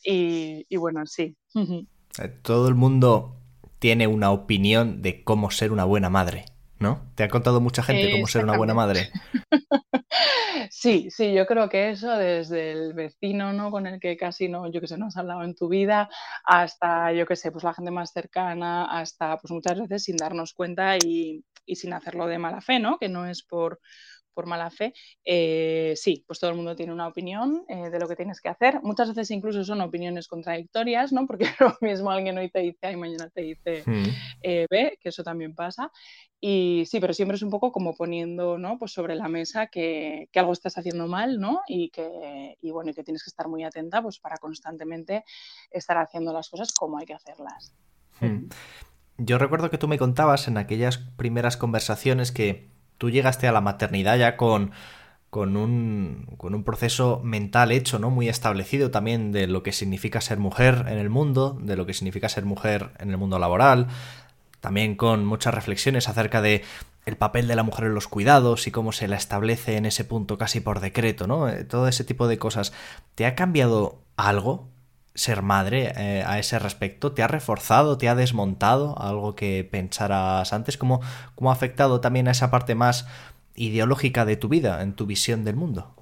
Y, 0.03 0.75
bueno, 0.75 1.05
sí. 1.05 1.35
Eh, 1.55 2.27
todo 2.41 2.67
el 2.67 2.75
mundo 2.75 3.37
tiene 3.79 4.07
una 4.07 4.31
opinión 4.31 5.01
de 5.01 5.23
cómo 5.23 5.49
ser 5.51 5.71
una 5.71 5.85
buena 5.85 6.09
madre, 6.09 6.45
¿no? 6.79 7.09
¿Te 7.15 7.23
ha 7.23 7.29
contado 7.29 7.61
mucha 7.61 7.83
gente 7.83 8.11
cómo 8.11 8.27
ser 8.27 8.43
una 8.43 8.57
buena 8.57 8.73
madre? 8.73 9.11
Sí, 10.71 11.09
sí, 11.11 11.33
yo 11.33 11.45
creo 11.45 11.69
que 11.69 11.89
eso 11.91 12.11
desde 12.17 12.71
el 12.71 12.93
vecino, 12.93 13.53
¿no? 13.53 13.71
Con 13.71 13.87
el 13.87 13.99
que 13.99 14.17
casi 14.17 14.47
no, 14.49 14.69
yo 14.71 14.81
que 14.81 14.87
sé, 14.87 14.97
no 14.97 15.07
has 15.07 15.17
hablado 15.17 15.43
en 15.43 15.55
tu 15.55 15.67
vida, 15.69 16.09
hasta, 16.45 17.11
yo 17.13 17.25
que 17.25 17.35
sé, 17.35 17.51
pues 17.51 17.63
la 17.63 17.73
gente 17.73 17.91
más 17.91 18.11
cercana, 18.11 18.85
hasta, 18.85 19.37
pues 19.37 19.51
muchas 19.51 19.79
veces 19.79 20.03
sin 20.03 20.17
darnos 20.17 20.53
cuenta 20.53 20.97
y, 20.97 21.43
y 21.65 21.75
sin 21.75 21.93
hacerlo 21.93 22.27
de 22.27 22.37
mala 22.39 22.61
fe, 22.61 22.79
¿no? 22.79 22.97
Que 22.99 23.09
no 23.09 23.25
es 23.25 23.43
por, 23.43 23.79
por 24.33 24.45
mala 24.45 24.69
fe, 24.69 24.93
eh, 25.23 25.93
sí, 25.95 26.23
pues 26.27 26.39
todo 26.39 26.49
el 26.49 26.55
mundo 26.55 26.75
tiene 26.75 26.93
una 26.93 27.07
opinión 27.07 27.63
eh, 27.67 27.89
de 27.89 27.99
lo 27.99 28.07
que 28.07 28.15
tienes 28.15 28.41
que 28.41 28.49
hacer. 28.49 28.81
Muchas 28.83 29.09
veces 29.09 29.31
incluso 29.31 29.63
son 29.63 29.81
opiniones 29.81 30.27
contradictorias, 30.27 31.13
¿no? 31.13 31.25
Porque 31.25 31.45
lo 31.59 31.77
mismo 31.81 32.11
alguien 32.11 32.37
hoy 32.37 32.49
te 32.49 32.59
dice 32.59 32.87
A 32.87 32.91
y 32.91 32.95
mañana 32.95 33.29
te 33.29 33.41
dice 33.41 33.83
mm. 33.85 34.03
eh, 34.41 34.67
B, 34.69 34.97
que 35.01 35.09
eso 35.09 35.23
también 35.23 35.55
pasa. 35.55 35.91
Y 36.39 36.83
sí, 36.87 36.99
pero 36.99 37.13
siempre 37.13 37.35
es 37.35 37.41
un 37.41 37.49
poco 37.49 37.71
como 37.71 37.95
poniendo, 37.95 38.57
¿no? 38.57 38.77
Pues 38.77 38.91
sobre 38.91 39.15
la 39.15 39.29
mesa 39.29 39.67
que, 39.67 40.27
algo 40.35 40.51
estás 40.51 40.77
haciendo 40.77 41.07
mal, 41.07 41.39
¿no? 41.39 41.61
Y 41.67 41.89
que, 41.89 42.57
y 42.61 42.71
bueno, 42.71 42.91
y 42.91 42.93
que 42.93 43.03
tienes 43.03 43.23
que 43.23 43.29
estar 43.29 43.47
muy 43.47 43.63
atenta, 43.63 44.01
pues 44.01 44.19
para 44.19 44.37
constantemente 44.37 45.23
estar 45.71 45.97
haciendo 45.97 46.33
las 46.33 46.49
cosas 46.49 46.73
como 46.73 46.97
hay 46.97 47.05
que 47.05 47.13
hacerlas. 47.13 47.73
Mm. 48.19 48.49
Yo 49.17 49.37
recuerdo 49.37 49.69
que 49.69 49.77
tú 49.77 49.87
me 49.87 49.99
contabas 49.99 50.47
en 50.47 50.57
aquellas 50.57 50.97
primeras 50.97 51.55
conversaciones 51.55 52.31
que 52.31 52.72
tú 52.97 53.09
llegaste 53.09 53.47
a 53.47 53.51
la 53.51 53.61
maternidad 53.61 54.17
ya 54.17 54.37
con, 54.37 54.71
con, 55.29 55.57
un, 55.57 56.27
con 56.37 56.53
un 56.55 56.63
proceso 56.63 57.21
mental 57.23 57.71
hecho, 57.71 57.99
¿no? 57.99 58.09
Muy 58.09 58.29
establecido 58.29 58.91
también 58.91 59.31
de 59.31 59.47
lo 59.47 59.63
que 59.63 59.71
significa 59.71 60.21
ser 60.21 60.37
mujer 60.37 60.85
en 60.87 60.97
el 60.97 61.09
mundo, 61.09 61.57
de 61.61 61.75
lo 61.75 61.85
que 61.85 61.93
significa 61.93 62.29
ser 62.29 62.45
mujer 62.45 62.91
en 62.99 63.09
el 63.09 63.17
mundo 63.17 63.39
laboral, 63.39 63.87
también 64.61 64.95
con 64.95 65.25
muchas 65.25 65.53
reflexiones 65.53 66.07
acerca 66.07 66.41
de 66.41 66.63
el 67.05 67.17
papel 67.17 67.47
de 67.47 67.55
la 67.55 67.63
mujer 67.63 67.85
en 67.85 67.95
los 67.95 68.07
cuidados 68.07 68.67
y 68.67 68.71
cómo 68.71 68.91
se 68.91 69.07
la 69.07 69.17
establece 69.17 69.75
en 69.75 69.85
ese 69.85 70.05
punto 70.05 70.37
casi 70.37 70.61
por 70.61 70.79
decreto, 70.79 71.27
¿no? 71.27 71.49
Eh, 71.49 71.65
todo 71.65 71.87
ese 71.87 72.03
tipo 72.03 72.27
de 72.27 72.37
cosas. 72.37 72.71
¿Te 73.15 73.25
ha 73.25 73.35
cambiado 73.35 73.99
algo 74.15 74.69
ser 75.15 75.41
madre 75.41 75.93
eh, 75.95 76.23
a 76.25 76.39
ese 76.39 76.59
respecto? 76.59 77.13
¿Te 77.13 77.23
ha 77.23 77.27
reforzado, 77.27 77.97
te 77.97 78.09
ha 78.09 78.15
desmontado 78.15 78.99
algo 78.99 79.35
que 79.35 79.67
pensaras 79.69 80.53
antes? 80.53 80.77
¿Cómo, 80.77 81.01
¿Cómo 81.35 81.51
ha 81.51 81.53
afectado 81.53 82.01
también 82.01 82.27
a 82.27 82.31
esa 82.31 82.51
parte 82.51 82.75
más 82.75 83.07
ideológica 83.55 84.25
de 84.25 84.37
tu 84.37 84.49
vida, 84.49 84.81
en 84.81 84.93
tu 84.93 85.05
visión 85.05 85.43
del 85.43 85.55
mundo? 85.55 85.95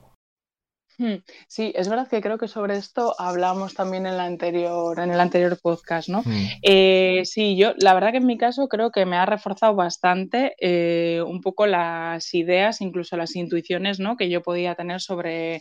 Hmm, 1.01 1.23
sí, 1.47 1.73
es 1.75 1.89
verdad 1.89 2.07
que 2.07 2.21
creo 2.21 2.37
que 2.37 2.47
sobre 2.47 2.77
esto 2.77 3.15
hablamos 3.17 3.73
también 3.73 4.05
en, 4.05 4.17
la 4.17 4.25
anterior, 4.25 4.99
en 4.99 5.09
el 5.09 5.19
anterior 5.19 5.57
podcast, 5.59 6.09
¿no? 6.09 6.21
Hmm. 6.21 6.45
Eh, 6.61 7.23
sí, 7.25 7.57
yo 7.57 7.73
la 7.77 7.95
verdad 7.95 8.11
que 8.11 8.17
en 8.17 8.27
mi 8.27 8.37
caso 8.37 8.67
creo 8.67 8.91
que 8.91 9.07
me 9.07 9.15
ha 9.15 9.25
reforzado 9.25 9.73
bastante 9.73 10.53
eh, 10.59 11.23
un 11.25 11.41
poco 11.41 11.65
las 11.65 12.31
ideas, 12.35 12.81
incluso 12.81 13.17
las 13.17 13.35
intuiciones, 13.35 13.99
¿no? 13.99 14.15
Que 14.15 14.29
yo 14.29 14.43
podía 14.43 14.75
tener 14.75 15.01
sobre 15.01 15.59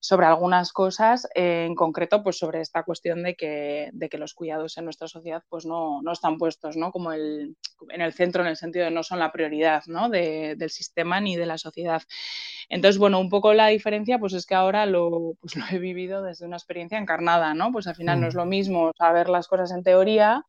sobre 0.00 0.26
algunas 0.26 0.72
cosas, 0.72 1.28
eh, 1.34 1.66
en 1.66 1.74
concreto, 1.74 2.22
pues 2.22 2.38
sobre 2.38 2.62
esta 2.62 2.82
cuestión 2.84 3.22
de 3.22 3.36
que, 3.36 3.90
de 3.92 4.08
que 4.08 4.16
los 4.16 4.32
cuidados 4.32 4.78
en 4.78 4.84
nuestra 4.84 5.08
sociedad 5.08 5.42
pues 5.48 5.66
no, 5.66 6.00
no 6.02 6.12
están 6.12 6.38
puestos 6.38 6.76
¿no? 6.76 6.90
como 6.90 7.12
el, 7.12 7.56
en 7.90 8.00
el 8.00 8.14
centro, 8.14 8.42
en 8.42 8.48
el 8.48 8.56
sentido 8.56 8.86
de 8.86 8.90
no 8.90 9.02
son 9.02 9.18
la 9.18 9.30
prioridad 9.30 9.82
¿no? 9.86 10.08
De, 10.08 10.56
del 10.56 10.70
sistema 10.70 11.20
ni 11.20 11.36
de 11.36 11.44
la 11.44 11.58
sociedad. 11.58 12.02
Entonces, 12.70 12.98
bueno, 12.98 13.20
un 13.20 13.28
poco 13.28 13.52
la 13.52 13.68
diferencia 13.68 14.18
pues 14.18 14.32
es 14.32 14.46
que 14.46 14.54
ahora 14.54 14.86
lo, 14.86 15.34
pues, 15.40 15.54
lo 15.56 15.64
he 15.70 15.78
vivido 15.78 16.22
desde 16.22 16.46
una 16.46 16.56
experiencia 16.56 16.98
encarnada, 16.98 17.52
¿no? 17.52 17.70
Pues 17.70 17.86
al 17.86 17.94
final 17.94 18.20
no 18.20 18.28
es 18.28 18.34
mm. 18.34 18.38
lo 18.38 18.46
mismo 18.46 18.92
saber 18.96 19.28
las 19.28 19.48
cosas 19.48 19.70
en 19.70 19.82
teoría 19.82 20.46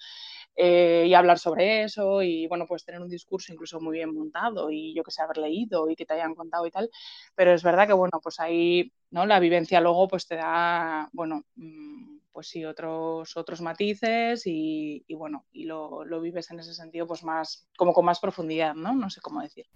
eh, 0.55 1.05
y 1.07 1.13
hablar 1.13 1.39
sobre 1.39 1.83
eso 1.83 2.21
y 2.21 2.45
bueno, 2.47 2.65
pues 2.67 2.83
tener 2.83 3.01
un 3.01 3.09
discurso 3.09 3.53
incluso 3.53 3.79
muy 3.79 3.97
bien 3.97 4.13
montado 4.13 4.69
y 4.69 4.93
yo 4.93 5.03
que 5.03 5.11
sé, 5.11 5.21
haber 5.21 5.37
leído 5.37 5.89
y 5.89 5.95
que 5.95 6.05
te 6.05 6.13
hayan 6.13 6.35
contado 6.35 6.65
y 6.65 6.71
tal, 6.71 6.89
pero 7.35 7.53
es 7.53 7.63
verdad 7.63 7.87
que 7.87 7.93
bueno, 7.93 8.19
pues 8.21 8.39
ahí, 8.39 8.91
¿no? 9.11 9.25
La 9.25 9.39
vivencia 9.39 9.79
luego 9.79 10.07
pues 10.07 10.27
te 10.27 10.35
da, 10.35 11.09
bueno, 11.13 11.45
mm, 11.55 12.17
pues 12.31 12.47
sí, 12.47 12.65
otros, 12.65 13.35
otros 13.37 13.61
matices 13.61 14.43
y, 14.45 15.05
bueno, 15.15 15.45
y 15.51 15.65
lo, 15.65 16.03
lo, 16.05 16.21
vives 16.21 16.51
en 16.51 16.59
ese 16.59 16.73
sentido 16.73 17.07
pues 17.07 17.23
más, 17.23 17.67
como 17.77 17.93
con 17.93 18.05
más 18.05 18.19
profundidad, 18.19 18.73
¿no? 18.75 18.93
No 18.93 19.09
sé 19.09 19.21
cómo 19.21 19.41
decir. 19.41 19.67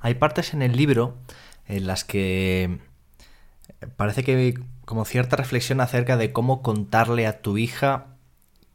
Hay 0.00 0.14
partes 0.14 0.54
en 0.54 0.62
el 0.62 0.76
libro 0.76 1.16
en 1.66 1.86
las 1.86 2.04
que 2.04 2.80
parece 3.96 4.24
que 4.24 4.54
como 4.84 5.04
cierta 5.04 5.36
reflexión 5.36 5.80
acerca 5.80 6.16
de 6.16 6.32
cómo 6.32 6.62
contarle 6.62 7.26
a 7.26 7.40
tu 7.40 7.56
hija 7.58 8.11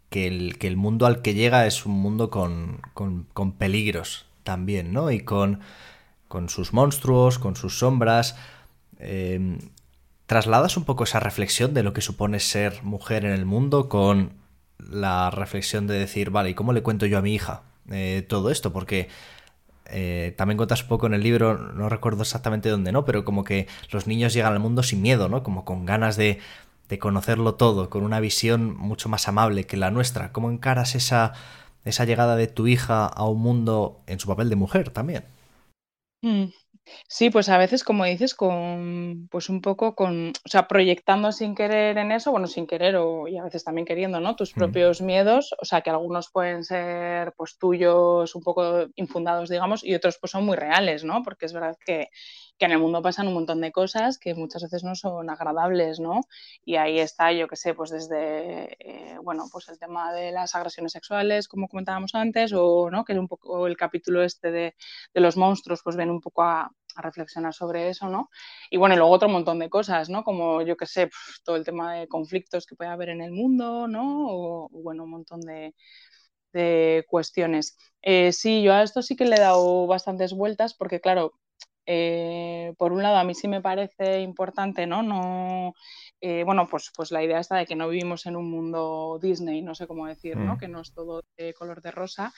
que 0.10 0.28
el, 0.28 0.58
que 0.58 0.68
el 0.68 0.78
mundo 0.78 1.06
al 1.06 1.22
que 1.22 1.34
llega 1.34 1.66
es 1.66 1.86
un 1.86 1.94
mundo 1.94 2.30
con, 2.30 2.82
con, 2.94 3.52
peligros 3.54 4.26
también, 4.44 4.94
¿no? 4.94 5.12
Y 5.12 5.20
con, 5.22 5.60
con, 6.28 6.50
sus 6.50 6.74
monstruos, 6.74 7.40
con 7.40 7.56
sus 7.56 7.80
sombras. 7.80 8.36
Em, 9.00 9.60
¿Trasladas 10.26 10.78
un 10.78 10.84
poco 10.84 11.06
esa 11.06 11.20
reflexión 11.20 11.74
de 11.74 11.84
lo 11.84 11.94
que 11.94 12.02
supone 12.02 12.40
ser 12.40 12.84
mujer 12.84 13.26
en 13.26 13.32
el 13.32 13.46
mundo 13.46 13.90
con 13.90 14.34
la 14.78 15.32
reflexión 15.32 15.88
de 15.88 15.98
decir, 15.98 16.30
vale, 16.30 16.52
¿y 16.52 16.54
cómo 16.54 16.74
le 16.74 16.84
cuento 16.84 17.06
yo 17.06 17.18
a 17.18 17.22
mi 17.22 17.34
hija 17.34 17.64
eh, 17.90 18.26
todo 18.28 18.52
esto? 18.52 18.74
Porque 18.74 19.08
eh, 19.90 20.34
también 20.38 20.58
cuentas 20.58 20.84
un 20.84 20.90
poco 20.90 21.08
en 21.08 21.14
el 21.14 21.24
libro, 21.24 21.58
no 21.58 21.88
recuerdo 21.90 22.24
exactamente 22.24 22.70
dónde, 22.70 22.92
¿no? 22.92 23.06
Pero 23.06 23.24
como 23.24 23.44
que 23.44 23.68
los 23.92 24.08
niños 24.08 24.34
llegan 24.34 24.54
al 24.54 24.60
mundo 24.60 24.84
sin 24.84 25.02
miedo, 25.02 25.30
¿no? 25.30 25.44
Como 25.44 25.64
con 25.64 25.86
ganas 25.86 26.18
de, 26.18 26.40
de 26.90 27.00
conocerlo 27.00 27.56
todo, 27.56 27.90
con 27.90 28.04
una 28.04 28.20
visión 28.20 28.76
mucho 28.78 29.10
más 29.10 29.28
amable 29.28 29.66
que 29.66 29.78
la 29.78 29.92
nuestra. 29.92 30.32
¿Cómo 30.32 30.52
encaras 30.52 30.96
esa, 30.96 31.34
esa 31.86 32.06
llegada 32.06 32.36
de 32.36 32.48
tu 32.48 32.68
hija 32.68 33.06
a 33.06 33.28
un 33.28 33.42
mundo 33.42 34.02
en 34.08 34.20
su 34.20 34.28
papel 34.28 34.50
de 34.50 34.56
mujer 34.56 34.90
también? 34.92 35.26
Mm. 36.22 36.46
Sí, 37.08 37.30
pues 37.30 37.50
a 37.50 37.58
veces, 37.58 37.84
como 37.84 38.06
dices, 38.06 38.34
con, 38.34 39.28
pues 39.30 39.50
un 39.50 39.62
poco 39.62 39.96
con, 39.96 40.30
o 40.30 40.50
sea, 40.50 40.68
proyectando 40.68 41.32
sin 41.32 41.56
querer 41.56 41.98
en 41.98 42.12
eso, 42.12 42.32
bueno, 42.32 42.48
sin 42.48 42.66
querer 42.68 42.96
o, 42.96 43.28
y 43.28 43.38
a 43.38 43.44
veces 43.44 43.64
también 43.64 43.86
queriendo, 43.86 44.20
¿no? 44.20 44.36
Tus 44.36 44.56
mm. 44.56 44.60
propios 44.60 45.02
miedos, 45.02 45.54
o 45.62 45.66
sea, 45.66 45.82
que 45.82 45.90
algunos 45.90 46.30
pueden 46.32 46.64
ser, 46.64 47.34
pues, 47.36 47.58
tuyos, 47.58 48.36
un 48.36 48.44
poco 48.44 48.88
infundados, 48.96 49.50
digamos, 49.50 49.84
y 49.84 49.96
otros, 49.96 50.18
pues, 50.20 50.32
son 50.32 50.46
muy 50.46 50.56
reales, 50.56 51.04
¿no? 51.04 51.24
Porque 51.24 51.46
es 51.46 51.54
verdad 51.54 51.78
que, 51.86 52.10
que 52.58 52.66
en 52.66 52.72
el 52.72 52.80
mundo 52.80 53.02
pasan 53.02 53.28
un 53.28 53.36
montón 53.36 53.62
de 53.62 53.72
cosas 53.72 54.18
que 54.18 54.34
muchas 54.36 54.64
veces 54.64 54.84
no 54.84 54.96
son 54.96 55.30
agradables, 55.30 56.00
¿no? 56.00 56.22
Y 56.66 56.76
ahí 56.76 57.00
está, 57.00 57.32
yo 57.32 57.48
qué 57.48 57.56
sé, 57.56 57.74
pues 57.74 57.92
desde, 57.92 58.78
eh, 58.80 59.18
bueno, 59.24 59.46
pues 59.52 59.70
el 59.70 59.80
tema 59.80 60.14
de 60.14 60.32
las 60.32 60.56
agresiones 60.56 60.92
sexuales, 60.92 61.48
como 61.48 61.68
comentábamos 61.68 62.16
antes, 62.16 62.54
o, 62.54 62.90
¿no? 62.92 63.06
Que 63.06 63.14
es 63.14 63.20
un 63.20 63.28
poco 63.28 63.68
el 63.68 63.78
capítulo 63.78 64.24
este 64.24 64.52
de, 64.52 64.76
de 65.14 65.22
los 65.22 65.38
monstruos, 65.38 65.82
pues 65.84 65.96
ven 65.96 66.10
un 66.10 66.22
poco 66.22 66.44
a, 66.44 66.72
reflexionar 67.00 67.54
sobre 67.54 67.90
eso, 67.90 68.10
¿no? 68.10 68.30
Y 68.72 68.78
bueno, 68.78 68.96
y 68.96 68.98
luego 68.98 69.14
otro 69.14 69.30
montón 69.30 69.60
de 69.60 69.70
cosas, 69.70 70.10
¿no? 70.10 70.24
Como 70.24 70.64
yo 70.64 70.76
qué 70.78 70.88
sé, 70.88 71.10
todo 71.44 71.56
el 71.56 71.64
tema 71.64 71.94
de 71.94 72.08
conflictos 72.08 72.66
que 72.66 72.76
puede 72.76 72.90
haber 72.90 73.10
en 73.10 73.22
el 73.22 73.32
mundo, 73.32 73.88
¿no? 73.88 74.28
O, 74.30 74.70
bueno, 74.72 75.04
un 75.04 75.12
montón 75.12 75.42
de, 75.42 75.76
de 76.54 77.06
cuestiones. 77.10 77.78
Eh, 78.02 78.32
sí, 78.34 78.64
yo 78.64 78.74
a 78.74 78.84
esto 78.84 79.02
sí 79.02 79.16
que 79.16 79.26
le 79.26 79.36
he 79.36 79.40
dado 79.40 79.88
bastantes 79.88 80.34
vueltas 80.34 80.74
porque, 80.74 81.02
claro, 81.02 81.34
eh, 81.90 82.74
por 82.78 82.92
un 82.92 83.02
lado, 83.02 83.16
a 83.16 83.24
mí 83.24 83.34
sí 83.34 83.48
me 83.48 83.62
parece 83.62 84.20
importante, 84.20 84.86
¿no? 84.86 85.04
no 85.04 85.74
eh, 86.20 86.44
bueno, 86.44 86.68
pues, 86.70 86.92
pues 86.94 87.12
la 87.12 87.24
idea 87.24 87.40
está 87.40 87.56
de 87.56 87.66
que 87.66 87.76
no 87.76 87.88
vivimos 87.88 88.26
en 88.26 88.36
un 88.36 88.52
mundo 88.52 89.20
Disney, 89.22 89.62
no 89.62 89.74
sé 89.74 89.88
cómo 89.88 90.06
decir, 90.06 90.36
¿no? 90.36 90.56
Mm. 90.56 90.58
Que 90.58 90.68
no 90.68 90.82
es 90.82 90.92
todo 90.92 91.24
de 91.38 91.54
color 91.54 91.82
de 91.82 91.92
rosa. 91.92 92.34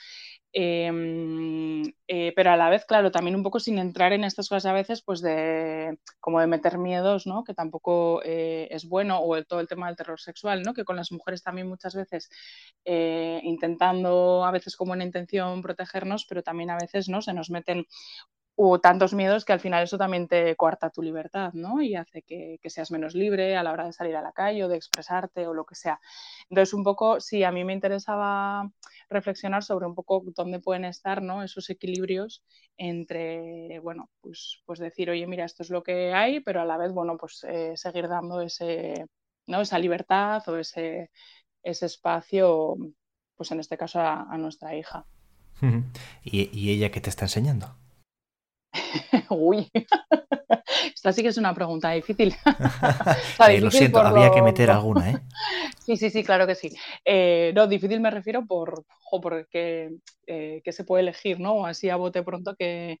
Em, 0.52 1.82
eh, 2.06 2.32
pero 2.36 2.50
a 2.52 2.56
la 2.56 2.70
vez, 2.70 2.84
claro, 2.84 3.10
también 3.10 3.34
un 3.34 3.42
poco 3.42 3.58
sin 3.58 3.78
entrar 3.78 4.12
en 4.12 4.22
estas 4.22 4.48
cosas 4.48 4.66
a 4.66 4.72
veces, 4.72 5.02
pues 5.02 5.20
de 5.20 5.98
como 6.20 6.40
de 6.40 6.46
meter 6.46 6.78
miedos, 6.78 7.26
¿no? 7.26 7.42
Que 7.42 7.54
tampoco 7.54 8.22
es 8.22 8.86
bueno, 8.86 9.20
o 9.20 9.42
todo 9.44 9.58
el 9.60 9.68
tema 9.68 9.88
del 9.88 9.96
terror 9.96 10.20
sexual, 10.20 10.62
¿no? 10.62 10.74
Que 10.74 10.84
con 10.84 10.96
las 10.96 11.10
mujeres 11.10 11.42
también 11.42 11.68
muchas 11.68 11.94
veces 11.94 12.28
intentando, 12.84 14.44
a 14.44 14.50
veces 14.52 14.76
como 14.76 14.92
una 14.92 15.04
intención 15.04 15.62
protegernos, 15.62 16.24
pero 16.28 16.42
también 16.42 16.70
a 16.70 16.78
veces, 16.78 17.08
¿no? 17.08 17.20
Se 17.20 17.32
nos 17.32 17.50
meten 17.50 17.86
o 18.56 18.78
tantos 18.78 19.14
miedos 19.14 19.44
que 19.44 19.52
al 19.52 19.60
final 19.60 19.84
eso 19.84 19.96
también 19.96 20.28
te 20.28 20.54
coarta 20.56 20.90
tu 20.90 21.02
libertad, 21.02 21.52
¿no? 21.54 21.80
Y 21.80 21.94
hace 21.94 22.22
que, 22.22 22.58
seas 22.66 22.90
menos 22.90 23.14
libre 23.14 23.56
a 23.56 23.62
la 23.62 23.72
hora 23.72 23.86
de 23.86 23.92
salir 23.92 24.16
a 24.16 24.22
la 24.22 24.32
calle 24.32 24.64
o 24.64 24.68
de 24.68 24.76
expresarte 24.76 25.46
o 25.46 25.54
lo 25.54 25.64
que 25.64 25.74
sea. 25.74 25.98
Entonces, 26.50 26.74
un 26.74 26.84
poco, 26.84 27.20
sí, 27.20 27.42
a 27.42 27.52
mí 27.52 27.64
me 27.64 27.72
interesaba 27.72 28.70
reflexionar 29.08 29.64
sobre 29.64 29.86
un 29.86 29.94
poco 29.94 30.22
dónde 30.36 30.60
pueden 30.60 30.84
estar, 30.84 31.22
¿no? 31.22 31.42
Esos 31.42 31.70
equilibrios 31.70 32.44
entre, 32.76 33.78
bueno, 33.80 34.10
pues, 34.20 34.62
pues 34.66 34.78
decir, 34.78 35.10
oye, 35.10 35.26
mira, 35.26 35.44
esto 35.44 35.62
es 35.62 35.70
lo 35.70 35.82
que 35.82 36.12
hay, 36.12 36.40
pero 36.40 36.60
a 36.60 36.66
la 36.66 36.76
vez, 36.76 36.92
bueno, 36.92 37.16
pues 37.16 37.44
eh, 37.48 37.72
seguir 37.76 38.08
dando 38.08 38.40
ese, 38.42 39.06
¿no? 39.46 39.62
Esa 39.62 39.78
libertad 39.78 40.46
o 40.48 40.58
ese, 40.58 41.10
ese 41.62 41.86
espacio, 41.86 42.76
pues 43.36 43.50
en 43.52 43.60
este 43.60 43.78
caso 43.78 44.00
a, 44.00 44.36
nuestra 44.36 44.76
hija. 44.76 45.06
¿Y, 46.24 46.50
¿Y 46.52 46.70
ella 46.72 46.90
qué 46.90 47.00
te 47.00 47.10
está 47.10 47.24
enseñando? 47.24 47.74
oui. 49.30 49.70
Esta 50.94 51.12
sí 51.12 51.22
que 51.22 51.28
es 51.28 51.38
una 51.38 51.54
pregunta 51.54 51.90
difícil. 51.90 52.34
Eh, 53.48 53.60
lo 53.60 53.70
siento, 53.70 54.00
había 54.00 54.30
que 54.30 54.42
meter 54.42 54.70
alguna, 54.70 55.10
¿eh? 55.10 55.18
Sí, 55.84 55.96
sí, 55.96 56.10
sí, 56.10 56.22
claro 56.22 56.46
que 56.46 56.54
sí. 56.54 56.70
Eh, 57.04 57.52
no, 57.54 57.66
difícil 57.66 58.00
me 58.00 58.10
refiero 58.10 58.46
por, 58.46 58.84
porque 59.22 59.90
eh, 60.26 60.60
que 60.62 60.72
se 60.72 60.84
puede 60.84 61.02
elegir, 61.02 61.40
¿no? 61.40 61.66
Así 61.66 61.90
a 61.90 61.96
bote 61.96 62.22
pronto 62.22 62.54
que, 62.56 63.00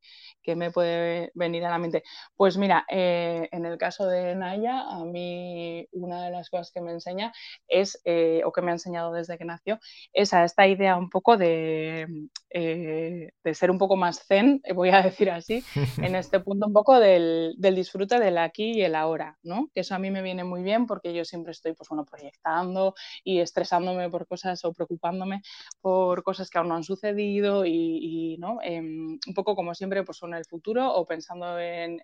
me 0.56 0.72
puede 0.72 1.30
venir 1.34 1.64
a 1.64 1.70
la 1.70 1.78
mente. 1.78 2.02
Pues 2.34 2.56
mira, 2.56 2.84
en 2.88 3.64
el 3.64 3.78
caso 3.78 4.08
de 4.08 4.34
Naya, 4.34 4.80
a 4.80 5.04
mí 5.04 5.86
una 5.92 6.24
de 6.24 6.32
las 6.32 6.50
cosas 6.50 6.72
que 6.72 6.80
me 6.80 6.90
enseña 6.90 7.32
es, 7.68 8.02
o 8.44 8.50
que 8.50 8.62
me 8.62 8.72
ha 8.72 8.74
enseñado 8.74 9.12
desde 9.12 9.38
que 9.38 9.44
nació, 9.44 9.78
es 10.12 10.34
a 10.34 10.42
esta 10.42 10.66
idea 10.66 10.96
un 10.96 11.08
poco 11.08 11.36
de, 11.36 12.08
de 12.50 13.54
ser 13.54 13.70
un 13.70 13.78
poco 13.78 13.94
más 13.94 14.26
zen, 14.26 14.60
voy 14.74 14.88
a 14.88 15.02
decir 15.02 15.30
así, 15.30 15.62
en 15.98 16.16
este 16.16 16.40
punto 16.40 16.66
un 16.66 16.72
poco 16.72 16.98
del, 16.98 17.54
del, 17.60 17.74
disfrute 17.74 18.18
del 18.18 18.38
aquí 18.38 18.72
y 18.72 18.82
el 18.82 18.94
ahora, 18.94 19.38
¿no? 19.42 19.68
Que 19.74 19.80
eso 19.80 19.94
a 19.94 19.98
mí 19.98 20.10
me 20.10 20.22
viene 20.22 20.44
muy 20.44 20.62
bien 20.62 20.86
porque 20.86 21.12
yo 21.14 21.24
siempre 21.24 21.52
estoy, 21.52 21.74
pues 21.74 21.88
bueno, 21.88 22.04
proyectando 22.04 22.94
y 23.24 23.40
estresándome 23.40 24.08
por 24.10 24.26
cosas 24.26 24.64
o 24.64 24.72
preocupándome 24.72 25.42
por 25.80 26.22
cosas 26.22 26.50
que 26.50 26.58
aún 26.58 26.68
no 26.68 26.74
han 26.76 26.84
sucedido 26.84 27.64
y, 27.66 28.36
¿no? 28.38 28.58
Em, 28.62 29.18
un 29.26 29.34
poco 29.34 29.54
como 29.54 29.74
siempre 29.74 30.04
pues 30.04 30.22
en 30.22 30.34
el 30.34 30.44
futuro 30.44 30.92
o 30.94 31.06
pensando 31.06 31.58
en, 31.58 31.98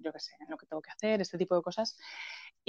yo 0.00 0.12
qué 0.12 0.20
sé, 0.20 0.32
en 0.40 0.50
lo 0.50 0.56
que 0.56 0.66
tengo 0.66 0.82
que 0.82 0.90
hacer, 0.90 1.20
este 1.20 1.38
tipo 1.38 1.54
de 1.56 1.62
cosas. 1.62 1.98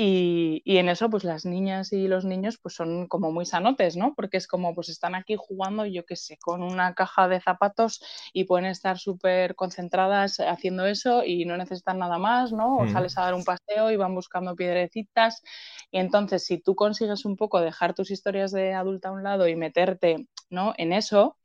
Y, 0.01 0.77
en 0.77 0.87
eso, 0.87 1.09
pues 1.09 1.25
las 1.25 1.43
niñas 1.43 1.91
y 1.91 2.07
los 2.07 2.23
niños 2.23 2.57
pues 2.57 2.73
son 2.73 3.09
como 3.09 3.33
muy 3.33 3.45
sanotes, 3.45 3.97
¿no? 3.97 4.13
Porque 4.15 4.37
es 4.37 4.47
como, 4.47 4.73
pues 4.73 4.87
están 4.87 5.13
aquí 5.13 5.35
jugando, 5.37 5.85
yo 5.85 6.05
qué 6.05 6.15
sé, 6.15 6.37
con 6.37 6.63
una 6.63 6.93
caja 6.93 7.27
de 7.27 7.41
zapatos 7.41 8.01
y 8.31 8.45
pueden 8.45 8.67
estar 8.67 8.97
súper 8.97 9.55
concentradas 9.55 10.39
haciendo 10.39 10.85
eso 10.85 11.25
y 11.25 11.43
no 11.43 11.57
necesitan 11.57 11.99
nada 11.99 12.17
más, 12.17 12.53
¿no? 12.53 12.77
O 12.77 12.85
mm. 12.85 12.93
sales 12.93 13.17
a 13.17 13.23
dar 13.23 13.33
un 13.33 13.43
paseo 13.43 13.91
y 13.91 13.97
van 13.97 14.15
buscando 14.15 14.55
piedrecitas. 14.55 15.43
Y 15.91 15.99
entonces, 15.99 16.45
si 16.45 16.59
tú 16.61 16.75
consigues 16.75 17.25
un 17.25 17.35
poco 17.35 17.59
dejar 17.59 17.93
tus 17.93 18.09
historias 18.09 18.53
de 18.53 18.73
adulta 18.73 19.09
a 19.09 19.11
un 19.11 19.23
lado 19.23 19.49
y 19.49 19.57
meterte, 19.57 20.29
¿no? 20.49 20.73
En 20.77 20.93
eso, 20.93 21.35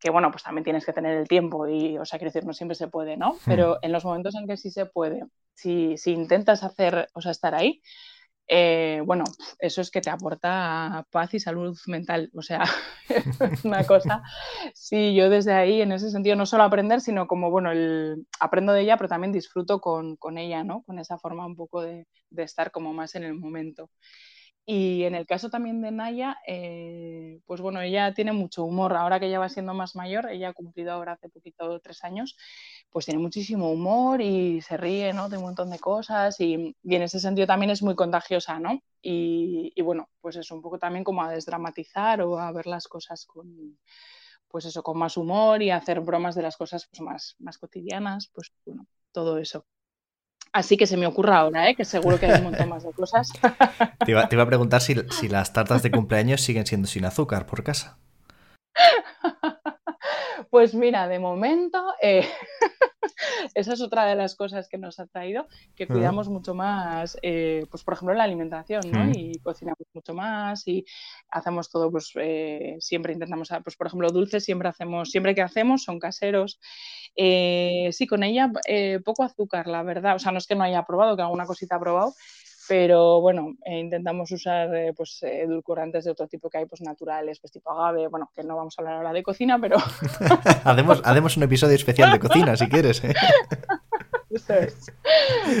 que 0.00 0.10
bueno, 0.10 0.30
pues 0.30 0.42
también 0.42 0.64
tienes 0.64 0.86
que 0.86 0.92
tener 0.92 1.16
el 1.16 1.28
tiempo 1.28 1.68
y, 1.68 1.98
o 1.98 2.04
sea, 2.04 2.18
quiero 2.18 2.32
decir, 2.32 2.46
no 2.46 2.54
siempre 2.54 2.74
se 2.74 2.88
puede, 2.88 3.16
¿no? 3.16 3.36
Pero 3.44 3.78
en 3.82 3.92
los 3.92 4.04
momentos 4.04 4.34
en 4.34 4.46
que 4.46 4.56
sí 4.56 4.70
se 4.70 4.86
puede, 4.86 5.24
si, 5.54 5.96
si 5.98 6.12
intentas 6.12 6.64
hacer, 6.64 7.08
o 7.12 7.20
sea, 7.20 7.32
estar 7.32 7.54
ahí, 7.54 7.82
eh, 8.52 9.00
bueno, 9.06 9.22
eso 9.60 9.80
es 9.80 9.92
que 9.92 10.00
te 10.00 10.10
aporta 10.10 11.06
paz 11.12 11.32
y 11.34 11.38
salud 11.38 11.78
mental. 11.86 12.30
O 12.34 12.42
sea, 12.42 12.64
es 13.52 13.64
una 13.64 13.84
cosa. 13.84 14.22
Sí, 14.74 15.14
yo 15.14 15.30
desde 15.30 15.52
ahí, 15.52 15.80
en 15.80 15.92
ese 15.92 16.10
sentido, 16.10 16.34
no 16.34 16.46
solo 16.46 16.64
aprender, 16.64 17.00
sino 17.00 17.28
como, 17.28 17.50
bueno, 17.52 17.70
el, 17.70 18.26
aprendo 18.40 18.72
de 18.72 18.80
ella, 18.82 18.96
pero 18.96 19.08
también 19.08 19.30
disfruto 19.32 19.80
con, 19.80 20.16
con 20.16 20.36
ella, 20.36 20.64
¿no? 20.64 20.82
Con 20.82 20.98
esa 20.98 21.16
forma 21.16 21.46
un 21.46 21.54
poco 21.54 21.80
de, 21.82 22.08
de 22.30 22.42
estar 22.42 22.72
como 22.72 22.92
más 22.92 23.14
en 23.14 23.22
el 23.22 23.34
momento. 23.34 23.88
Y 24.72 25.02
en 25.02 25.16
el 25.16 25.26
caso 25.26 25.50
también 25.50 25.82
de 25.82 25.90
Naya, 25.90 26.38
eh, 26.46 27.40
pues 27.44 27.60
bueno, 27.60 27.80
ella 27.80 28.14
tiene 28.14 28.30
mucho 28.30 28.62
humor. 28.62 28.94
Ahora 28.94 29.18
que 29.18 29.26
ella 29.26 29.40
va 29.40 29.48
siendo 29.48 29.74
más 29.74 29.96
mayor, 29.96 30.30
ella 30.30 30.50
ha 30.50 30.52
cumplido 30.52 30.92
ahora 30.92 31.14
hace 31.14 31.28
poquito 31.28 31.80
tres 31.80 32.04
años, 32.04 32.36
pues 32.88 33.04
tiene 33.04 33.18
muchísimo 33.20 33.72
humor 33.72 34.20
y 34.20 34.60
se 34.60 34.76
ríe, 34.76 35.12
¿no? 35.12 35.28
De 35.28 35.38
un 35.38 35.42
montón 35.42 35.70
de 35.70 35.80
cosas 35.80 36.38
y, 36.38 36.54
en 36.84 37.02
ese 37.02 37.18
sentido 37.18 37.48
también 37.48 37.70
es 37.70 37.82
muy 37.82 37.96
contagiosa, 37.96 38.60
¿no? 38.60 38.80
Y, 39.02 39.74
bueno, 39.82 40.08
pues 40.20 40.36
es 40.36 40.48
un 40.52 40.62
poco 40.62 40.78
también 40.78 41.02
como 41.02 41.24
a 41.24 41.32
desdramatizar 41.32 42.22
o 42.22 42.38
a 42.38 42.52
ver 42.52 42.68
las 42.68 42.86
cosas 42.86 43.26
con, 43.26 43.76
pues 44.46 44.66
eso, 44.66 44.84
con 44.84 44.98
más 44.98 45.16
humor 45.16 45.62
y 45.62 45.70
hacer 45.70 46.00
bromas 46.00 46.36
de 46.36 46.42
las 46.42 46.56
cosas 46.56 46.86
pues 46.88 47.00
más, 47.00 47.34
más 47.40 47.58
cotidianas, 47.58 48.30
pues 48.32 48.52
bueno, 48.64 48.86
todo 49.10 49.38
eso. 49.38 49.66
Así 50.52 50.76
que 50.76 50.86
se 50.86 50.96
me 50.96 51.06
ocurra 51.06 51.38
ahora, 51.38 51.70
¿eh? 51.70 51.76
que 51.76 51.84
seguro 51.84 52.18
que 52.18 52.26
hay 52.26 52.38
un 52.38 52.44
montón 52.44 52.68
más 52.68 52.82
de 52.82 52.92
cosas. 52.92 53.30
Te 54.04 54.10
iba, 54.10 54.22
a 54.22 54.46
preguntar 54.46 54.80
si, 54.80 54.94
las 55.28 55.52
tartas 55.52 55.82
de 55.82 55.92
cumpleaños 55.92 56.40
siguen 56.40 56.66
siendo 56.66 56.88
sin 56.88 57.04
azúcar 57.04 57.46
por 57.46 57.62
casa. 57.62 57.98
Pues 60.50 60.74
mira, 60.74 61.06
de 61.06 61.20
momento 61.20 61.80
eh, 62.02 62.28
esa 63.54 63.72
es 63.72 63.80
otra 63.80 64.04
de 64.06 64.16
las 64.16 64.34
cosas 64.34 64.68
que 64.68 64.78
nos 64.78 64.98
ha 64.98 65.06
traído, 65.06 65.46
que 65.76 65.86
cuidamos 65.86 66.28
mucho 66.28 66.54
más, 66.54 67.16
eh, 67.22 67.66
pues 67.70 67.84
por 67.84 67.94
ejemplo, 67.94 68.16
la 68.16 68.24
alimentación, 68.24 68.82
¿no? 68.90 69.08
Y 69.14 69.38
cocinamos 69.44 69.86
mucho 69.94 70.12
más 70.12 70.66
y 70.66 70.84
hacemos 71.30 71.70
todo, 71.70 71.92
pues 71.92 72.10
eh, 72.16 72.76
siempre 72.80 73.12
intentamos, 73.12 73.48
pues 73.62 73.76
por 73.76 73.86
ejemplo, 73.86 74.10
dulces 74.10 74.44
siempre 74.44 74.68
hacemos, 74.68 75.10
siempre 75.10 75.36
que 75.36 75.42
hacemos 75.42 75.84
son 75.84 76.00
caseros. 76.00 76.58
Sí, 77.14 78.06
con 78.08 78.24
ella 78.24 78.50
poco 79.04 79.22
azúcar, 79.22 79.68
la 79.68 79.84
verdad. 79.84 80.16
O 80.16 80.18
sea, 80.18 80.32
no 80.32 80.38
es 80.38 80.48
que 80.48 80.56
no 80.56 80.64
haya 80.64 80.84
probado, 80.84 81.16
que 81.16 81.22
alguna 81.22 81.46
cosita 81.46 81.76
ha 81.76 81.80
probado, 81.80 82.14
pero 82.70 83.20
bueno, 83.20 83.56
eh, 83.64 83.80
intentamos 83.80 84.30
usar 84.30 84.72
eh, 84.76 84.92
pues, 84.96 85.18
edulcorantes 85.24 86.04
de 86.04 86.12
otro 86.12 86.28
tipo 86.28 86.48
que 86.48 86.58
hay, 86.58 86.66
pues 86.66 86.80
naturales, 86.82 87.40
pues 87.40 87.50
tipo 87.50 87.68
agave, 87.72 88.06
bueno, 88.06 88.30
que 88.32 88.44
no 88.44 88.54
vamos 88.54 88.76
a 88.78 88.82
hablar 88.82 88.98
ahora 88.98 89.12
de 89.12 89.24
cocina, 89.24 89.58
pero... 89.60 89.76
hacemos, 91.02 91.36
un 91.36 91.42
episodio 91.42 91.74
especial 91.74 92.12
de 92.12 92.20
cocina, 92.20 92.56
si 92.56 92.68
quieres. 92.68 93.02
¿eh? 93.02 93.12
Eso 94.30 94.54
es. 94.54 94.92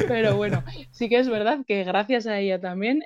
Pero 0.06 0.36
bueno, 0.36 0.62
sí 0.92 1.08
que 1.08 1.18
es 1.18 1.28
verdad 1.28 1.64
que 1.66 1.82
gracias 1.82 2.28
a 2.28 2.38
ella 2.38 2.60
también 2.60 3.02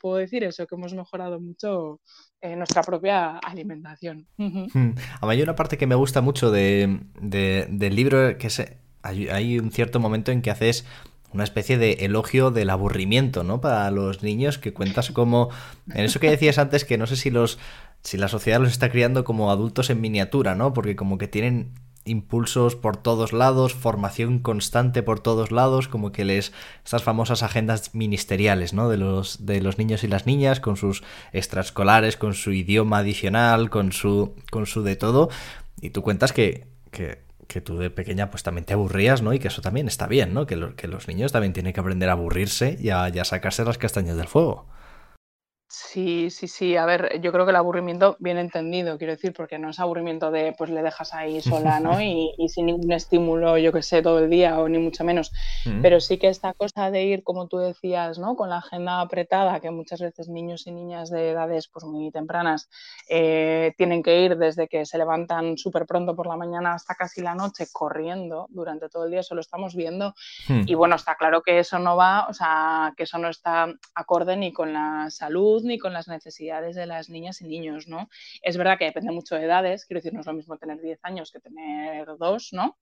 puedo 0.00 0.16
decir 0.16 0.42
eso, 0.42 0.66
que 0.66 0.74
hemos 0.74 0.92
mejorado 0.92 1.38
mucho 1.38 2.00
nuestra 2.42 2.82
propia 2.82 3.38
alimentación. 3.38 4.26
Hmm. 4.36 4.94
A 5.20 5.26
mí 5.26 5.32
hay 5.32 5.42
una 5.42 5.54
parte 5.54 5.78
que 5.78 5.86
me 5.86 5.94
gusta 5.94 6.20
mucho 6.20 6.50
de, 6.50 6.98
del 7.20 7.94
libro, 7.94 8.36
que 8.38 8.48
es, 8.48 8.60
hay 9.02 9.60
un 9.60 9.70
cierto 9.70 10.00
momento 10.00 10.32
en 10.32 10.42
que 10.42 10.50
haces 10.50 10.84
una 11.32 11.44
especie 11.44 11.78
de 11.78 11.92
elogio 12.00 12.50
del 12.50 12.70
aburrimiento, 12.70 13.44
¿no? 13.44 13.60
Para 13.60 13.90
los 13.90 14.22
niños 14.22 14.58
que 14.58 14.72
cuentas 14.72 15.10
como 15.10 15.50
en 15.92 16.04
eso 16.04 16.20
que 16.20 16.30
decías 16.30 16.58
antes 16.58 16.84
que 16.84 16.98
no 16.98 17.06
sé 17.06 17.16
si 17.16 17.30
los 17.30 17.58
si 18.02 18.16
la 18.16 18.28
sociedad 18.28 18.60
los 18.60 18.70
está 18.70 18.90
criando 18.90 19.24
como 19.24 19.50
adultos 19.50 19.90
en 19.90 20.00
miniatura, 20.00 20.54
¿no? 20.54 20.72
Porque 20.72 20.96
como 20.96 21.18
que 21.18 21.28
tienen 21.28 21.74
impulsos 22.04 22.74
por 22.74 22.96
todos 22.96 23.32
lados, 23.32 23.74
formación 23.74 24.38
constante 24.38 25.02
por 25.02 25.20
todos 25.20 25.50
lados, 25.50 25.88
como 25.88 26.10
que 26.10 26.24
les 26.24 26.52
estas 26.84 27.02
famosas 27.02 27.42
agendas 27.42 27.94
ministeriales, 27.94 28.72
¿no? 28.72 28.88
De 28.88 28.96
los 28.96 29.44
de 29.44 29.60
los 29.60 29.78
niños 29.78 30.04
y 30.04 30.08
las 30.08 30.26
niñas 30.26 30.60
con 30.60 30.76
sus 30.76 31.02
extraescolares, 31.32 32.16
con 32.16 32.34
su 32.34 32.52
idioma 32.52 32.98
adicional, 32.98 33.68
con 33.68 33.92
su 33.92 34.34
con 34.50 34.66
su 34.66 34.82
de 34.82 34.96
todo 34.96 35.28
y 35.80 35.90
tú 35.90 36.02
cuentas 36.02 36.32
que 36.32 36.66
que 36.90 37.27
que 37.48 37.60
tú 37.60 37.78
de 37.78 37.90
pequeña 37.90 38.30
pues 38.30 38.44
también 38.44 38.64
te 38.64 38.74
aburrías, 38.74 39.22
¿no? 39.22 39.32
Y 39.32 39.40
que 39.40 39.48
eso 39.48 39.62
también 39.62 39.88
está 39.88 40.06
bien, 40.06 40.34
¿no? 40.34 40.46
Que, 40.46 40.74
que 40.76 40.86
los 40.86 41.08
niños 41.08 41.32
también 41.32 41.52
tienen 41.54 41.72
que 41.72 41.80
aprender 41.80 42.10
a 42.10 42.12
aburrirse 42.12 42.76
y 42.78 42.90
a, 42.90 43.08
y 43.08 43.18
a 43.18 43.24
sacarse 43.24 43.64
las 43.64 43.78
castañas 43.78 44.16
del 44.16 44.28
fuego. 44.28 44.66
Sí, 45.70 46.30
sí, 46.30 46.48
sí. 46.48 46.76
A 46.78 46.86
ver, 46.86 47.20
yo 47.20 47.30
creo 47.30 47.44
que 47.44 47.50
el 47.50 47.56
aburrimiento 47.56 48.16
bien 48.20 48.38
entendido, 48.38 48.96
quiero 48.96 49.12
decir, 49.12 49.34
porque 49.34 49.58
no 49.58 49.68
es 49.68 49.78
aburrimiento 49.78 50.30
de 50.30 50.54
pues 50.56 50.70
le 50.70 50.82
dejas 50.82 51.12
ahí 51.12 51.42
sola, 51.42 51.78
¿no? 51.78 52.00
Y, 52.00 52.34
sin 52.48 52.66
ningún 52.66 52.90
estímulo, 52.90 53.58
yo 53.58 53.70
que 53.70 53.82
sé, 53.82 54.00
todo 54.00 54.20
el 54.20 54.30
día 54.30 54.58
o 54.60 54.68
ni 54.70 54.78
mucho 54.78 55.04
menos. 55.04 55.30
Mm. 55.66 55.82
Pero 55.82 56.00
sí 56.00 56.16
que 56.16 56.28
esta 56.28 56.54
cosa 56.54 56.90
de 56.90 57.04
ir, 57.04 57.22
como 57.22 57.48
tú 57.48 57.58
decías, 57.58 58.18
¿no? 58.18 58.34
Con 58.34 58.48
la 58.48 58.58
agenda 58.58 59.02
apretada, 59.02 59.60
que 59.60 59.70
muchas 59.70 60.00
veces 60.00 60.30
niños 60.30 60.66
y 60.66 60.72
niñas 60.72 61.10
de 61.10 61.32
edades 61.32 61.68
pues 61.68 61.84
muy 61.84 62.10
tempranas 62.10 62.70
eh, 63.10 63.74
tienen 63.76 64.02
que 64.02 64.22
ir 64.22 64.38
desde 64.38 64.68
que 64.68 64.86
se 64.86 64.96
levantan 64.96 65.58
súper 65.58 65.84
pronto 65.84 66.16
por 66.16 66.28
la 66.28 66.36
mañana 66.38 66.72
hasta 66.72 66.94
casi 66.94 67.20
la 67.20 67.34
noche 67.34 67.66
corriendo 67.70 68.46
durante 68.48 68.88
todo 68.88 69.04
el 69.04 69.10
día, 69.10 69.20
eso 69.20 69.34
lo 69.34 69.42
estamos 69.42 69.76
viendo. 69.76 70.14
Hmm. 70.48 70.62
Y 70.64 70.74
bueno, 70.74 70.96
está 70.96 71.16
claro 71.16 71.42
que 71.42 71.58
eso 71.58 71.78
no 71.78 71.94
va, 71.94 72.26
o 72.26 72.32
sea, 72.32 72.94
que 72.96 73.02
eso 73.02 73.18
no 73.18 73.28
está 73.28 73.66
acorde 73.94 74.34
ni 74.34 74.50
con 74.50 74.72
la 74.72 75.10
salud 75.10 75.57
ni 75.64 75.78
con 75.78 75.92
las 75.92 76.08
necesidades 76.08 76.76
de 76.76 76.86
las 76.86 77.08
niñas 77.08 77.40
y 77.40 77.46
niños, 77.46 77.88
¿no? 77.88 78.08
Es 78.42 78.56
verdad 78.56 78.78
que 78.78 78.86
depende 78.86 79.12
mucho 79.12 79.36
de 79.36 79.44
edades, 79.44 79.84
quiero 79.86 79.98
decir, 79.98 80.14
no 80.14 80.20
es 80.20 80.26
lo 80.26 80.32
mismo 80.32 80.56
tener 80.58 80.80
10 80.80 80.98
años 81.02 81.32
que 81.32 81.40
tener 81.40 82.06
dos, 82.18 82.52
¿no? 82.52 82.78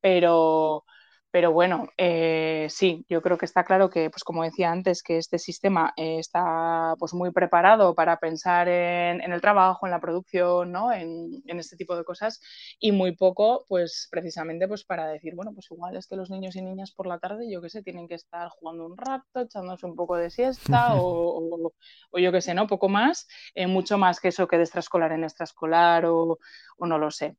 Pero, 0.00 0.84
pero 1.32 1.50
bueno, 1.50 1.88
eh, 1.96 2.66
sí, 2.68 3.06
yo 3.08 3.22
creo 3.22 3.38
que 3.38 3.46
está 3.46 3.64
claro 3.64 3.88
que, 3.88 4.10
pues 4.10 4.22
como 4.22 4.44
decía 4.44 4.70
antes, 4.70 5.02
que 5.02 5.16
este 5.16 5.38
sistema 5.38 5.94
eh, 5.96 6.18
está 6.18 6.94
pues 6.98 7.14
muy 7.14 7.32
preparado 7.32 7.94
para 7.94 8.18
pensar 8.18 8.68
en, 8.68 9.22
el 9.22 9.40
trabajo, 9.40 9.86
en 9.86 9.92
la 9.92 10.00
producción, 10.00 10.70
¿no? 10.70 10.92
En, 10.92 11.42
este 11.46 11.76
tipo 11.76 11.96
de 11.96 12.04
cosas 12.04 12.42
y 12.78 12.92
muy 12.92 13.16
poco, 13.16 13.64
pues 13.66 14.08
precisamente, 14.10 14.68
pues 14.68 14.84
para 14.84 15.08
decir, 15.08 15.34
bueno, 15.34 15.54
pues 15.54 15.70
igual 15.70 15.96
es 15.96 16.06
que 16.06 16.16
los 16.16 16.28
niños 16.28 16.54
y 16.56 16.60
niñas 16.60 16.92
por 16.92 17.06
la 17.06 17.18
tarde, 17.18 17.50
yo 17.50 17.62
qué 17.62 17.70
sé, 17.70 17.82
tienen 17.82 18.08
que 18.08 18.14
estar 18.14 18.50
jugando 18.50 18.84
un 18.84 18.98
rato, 18.98 19.40
echándose 19.40 19.86
un 19.86 19.96
poco 19.96 20.16
de 20.16 20.28
siesta 20.28 20.96
o, 20.96 21.72
yo 22.12 22.30
qué 22.30 22.42
sé, 22.42 22.52
¿no? 22.52 22.66
Poco 22.66 22.90
más, 22.90 23.26
eh, 23.54 23.66
mucho 23.66 23.96
más 23.96 24.20
que 24.20 24.28
eso 24.28 24.46
que 24.46 24.58
de 24.58 24.64
extraescolar 24.64 25.12
en 25.12 25.24
extraescolar 25.24 26.04
o, 26.04 26.38
o 26.76 26.86
no 26.86 26.98
lo 26.98 27.10
sé. 27.10 27.38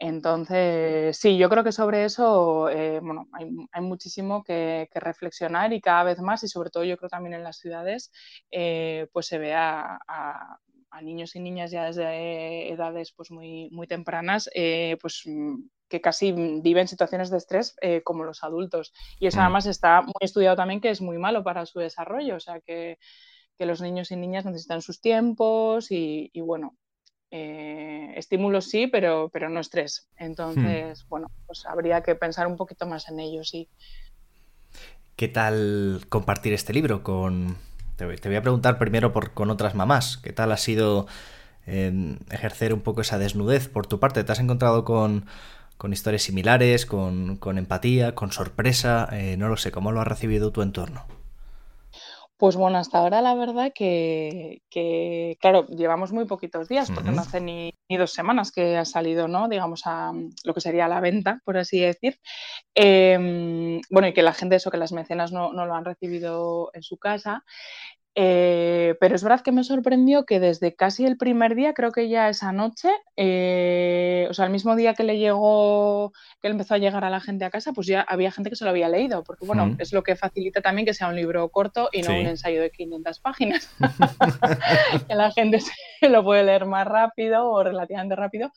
Entonces, 0.00 1.16
sí, 1.18 1.36
yo 1.38 1.48
creo 1.48 1.64
que 1.64 1.72
sobre 1.72 2.04
eso, 2.04 2.70
eh, 2.70 3.00
bueno, 3.00 3.28
hay, 3.32 3.82
muchísimo 3.82 4.44
que, 4.44 4.88
reflexionar 4.94 5.72
y 5.72 5.80
cada 5.80 6.04
vez 6.04 6.20
más, 6.20 6.44
y 6.44 6.48
sobre 6.48 6.70
todo 6.70 6.84
yo 6.84 6.96
creo 6.96 7.10
también 7.10 7.34
en 7.34 7.42
las 7.42 7.58
ciudades, 7.58 8.12
eh, 8.52 9.08
pues 9.12 9.26
se 9.26 9.38
ve 9.38 9.54
a, 9.54 9.98
niños 11.02 11.36
y 11.36 11.40
niñas 11.40 11.70
ya 11.70 11.84
desde 11.84 12.72
edades 12.72 13.12
pues 13.12 13.30
muy, 13.30 13.68
muy 13.70 13.86
tempranas, 13.86 14.50
eh, 14.52 14.96
pues 15.00 15.22
que 15.88 16.00
casi 16.00 16.32
viven 16.32 16.88
situaciones 16.88 17.30
de 17.30 17.36
estrés 17.36 17.76
como 18.04 18.24
los 18.24 18.42
adultos. 18.42 18.92
Y 19.20 19.28
eso 19.28 19.38
mm. 19.38 19.40
además 19.42 19.66
está 19.66 20.02
muy 20.02 20.14
estudiado 20.20 20.56
también 20.56 20.80
que 20.80 20.90
es 20.90 21.00
muy 21.00 21.18
malo 21.18 21.44
para 21.44 21.66
su 21.66 21.78
desarrollo, 21.80 22.36
o 22.36 22.40
sea 22.40 22.60
que, 22.60 22.98
los 23.58 23.80
niños 23.80 24.12
y 24.12 24.16
niñas 24.16 24.44
necesitan 24.44 24.82
sus 24.82 25.00
tiempos 25.00 25.88
y 25.90 26.30
bueno, 26.40 26.76
eh, 27.30 28.14
estímulos 28.16 28.66
sí, 28.66 28.86
pero, 28.86 29.28
pero 29.32 29.48
no 29.48 29.60
estrés. 29.60 30.08
Entonces, 30.16 31.04
hmm. 31.04 31.08
bueno, 31.08 31.30
pues 31.46 31.66
habría 31.66 32.02
que 32.02 32.14
pensar 32.14 32.46
un 32.46 32.56
poquito 32.56 32.86
más 32.86 33.08
en 33.08 33.20
ello, 33.20 33.44
sí. 33.44 33.68
¿Qué 35.16 35.28
tal 35.28 36.02
compartir 36.08 36.52
este 36.52 36.72
libro 36.72 37.02
con... 37.02 37.56
Te 37.96 38.04
voy 38.06 38.36
a 38.36 38.42
preguntar 38.42 38.78
primero 38.78 39.12
por, 39.12 39.32
con 39.32 39.50
otras 39.50 39.74
mamás. 39.74 40.18
¿Qué 40.18 40.32
tal 40.32 40.52
ha 40.52 40.56
sido 40.56 41.08
em, 41.66 42.20
ejercer 42.30 42.72
un 42.72 42.80
poco 42.80 43.00
esa 43.00 43.18
desnudez 43.18 43.68
por 43.68 43.88
tu 43.88 43.98
parte? 43.98 44.22
¿Te 44.22 44.30
has 44.30 44.38
encontrado 44.38 44.84
con, 44.84 45.26
con 45.76 45.92
historias 45.92 46.22
similares, 46.22 46.86
con, 46.86 47.36
con 47.36 47.58
empatía, 47.58 48.14
con 48.14 48.30
sorpresa? 48.30 49.08
Eh, 49.10 49.36
no 49.36 49.48
lo 49.48 49.56
sé, 49.56 49.72
¿cómo 49.72 49.90
lo 49.90 50.00
ha 50.00 50.04
recibido 50.04 50.52
tu 50.52 50.62
entorno? 50.62 51.17
Pues 52.38 52.54
bueno, 52.54 52.78
hasta 52.78 52.98
ahora 52.98 53.20
la 53.20 53.34
verdad 53.34 53.72
que, 53.74 54.62
claro, 55.40 55.66
llevamos 55.66 56.12
muy 56.12 56.24
poquitos 56.24 56.68
días, 56.68 56.88
porque 56.88 57.10
no 57.10 57.22
hace 57.22 57.40
ni, 57.40 57.74
dos 57.88 58.12
semanas 58.12 58.52
que 58.52 58.76
ha 58.76 58.84
salido, 58.84 59.26
¿no? 59.26 59.48
Digamos, 59.48 59.82
a 59.86 60.12
lo 60.44 60.54
que 60.54 60.60
sería 60.60 60.86
la 60.86 61.00
venta, 61.00 61.42
por 61.44 61.58
así 61.58 61.80
decir. 61.80 62.20
Em, 62.76 63.80
bueno, 63.90 64.06
y 64.06 64.12
que 64.12 64.22
la 64.22 64.34
gente, 64.34 64.54
eso, 64.54 64.70
que 64.70 64.76
las 64.76 64.92
mecenas 64.92 65.32
no, 65.32 65.52
no 65.52 65.66
lo 65.66 65.74
han 65.74 65.84
recibido 65.84 66.70
en 66.74 66.84
su 66.84 66.96
casa. 66.96 67.44
Eh, 68.20 68.96
pero 68.98 69.14
es 69.14 69.22
verdad 69.22 69.42
que 69.42 69.52
me 69.52 69.62
sorprendió 69.62 70.26
que 70.26 70.40
desde 70.40 70.74
casi 70.74 71.06
el 71.06 71.16
primer 71.16 71.54
día, 71.54 71.72
creo 71.72 71.92
que 71.92 72.08
ya 72.08 72.28
esa 72.28 72.50
noche, 72.50 72.88
eh, 73.16 74.26
o 74.28 74.34
sea, 74.34 74.46
el 74.46 74.50
mismo 74.50 74.74
día 74.74 74.94
que 74.94 75.04
le 75.04 75.18
llegó, 75.18 76.12
que 76.42 76.48
empezó 76.48 76.74
a 76.74 76.78
llegar 76.78 77.04
a 77.04 77.10
la 77.10 77.20
gente 77.20 77.44
a 77.44 77.50
casa, 77.50 77.72
pues 77.72 77.86
ya 77.86 78.00
había 78.00 78.32
gente 78.32 78.50
que 78.50 78.56
se 78.56 78.64
lo 78.64 78.70
había 78.70 78.88
leído, 78.88 79.22
porque 79.22 79.46
bueno, 79.46 79.66
mm. 79.66 79.76
es 79.78 79.92
lo 79.92 80.02
que 80.02 80.16
facilita 80.16 80.60
también 80.60 80.84
que 80.84 80.94
sea 80.94 81.06
un 81.06 81.14
libro 81.14 81.48
corto 81.50 81.90
y 81.92 82.02
no 82.02 82.10
un 82.10 82.26
ensayo 82.26 82.60
de 82.60 82.72
500 82.72 83.20
páginas, 83.20 83.70
que 85.08 85.14
la 85.14 85.30
gente 85.30 85.60
se 85.60 86.08
lo 86.08 86.24
puede 86.24 86.42
leer 86.42 86.66
más 86.66 86.88
rápido 86.88 87.48
o 87.48 87.62
relativamente 87.62 88.16
rápido 88.16 88.50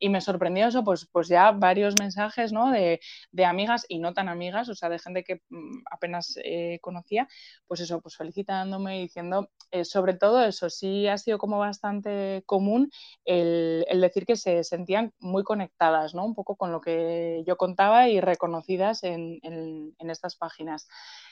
y 0.00 0.08
me 0.08 0.20
sorprendió 0.20 0.66
eso, 0.66 0.82
pues, 0.82 1.06
pues 1.12 1.28
ya 1.28 1.52
varios 1.52 1.94
mensajes 2.00 2.52
¿no? 2.52 2.70
de, 2.70 3.00
de, 3.30 3.44
amigas 3.44 3.84
y 3.88 3.98
no 3.98 4.14
tan 4.14 4.28
amigas, 4.28 4.68
o 4.70 4.74
sea, 4.74 4.88
de 4.88 4.98
gente 4.98 5.22
que 5.22 5.42
mm, 5.50 5.82
apenas 5.90 6.38
eh, 6.42 6.78
conocía, 6.80 7.28
pues 7.66 7.80
eso, 7.80 8.00
pues 8.00 8.16
felicitándome 8.16 8.98
y 8.98 9.02
diciendo, 9.02 9.50
eh, 9.70 9.84
sobre 9.84 10.14
todo 10.14 10.42
eso, 10.42 10.70
sí 10.70 11.06
ha 11.06 11.18
sido 11.18 11.38
como 11.38 11.58
bastante 11.58 12.42
común 12.46 12.90
el, 13.24 13.84
el, 13.88 14.00
decir 14.00 14.24
que 14.24 14.36
se 14.36 14.64
sentían 14.64 15.12
muy 15.18 15.44
conectadas, 15.44 16.14
¿no? 16.14 16.24
Un 16.24 16.34
poco 16.34 16.56
con 16.56 16.72
lo 16.72 16.80
que 16.80 17.44
yo 17.46 17.56
contaba 17.56 18.08
y 18.08 18.20
reconocidas 18.20 19.04
en, 19.04 19.38
en, 19.42 19.94
en 19.98 20.10
estas 20.10 20.34
páginas. 20.36 20.88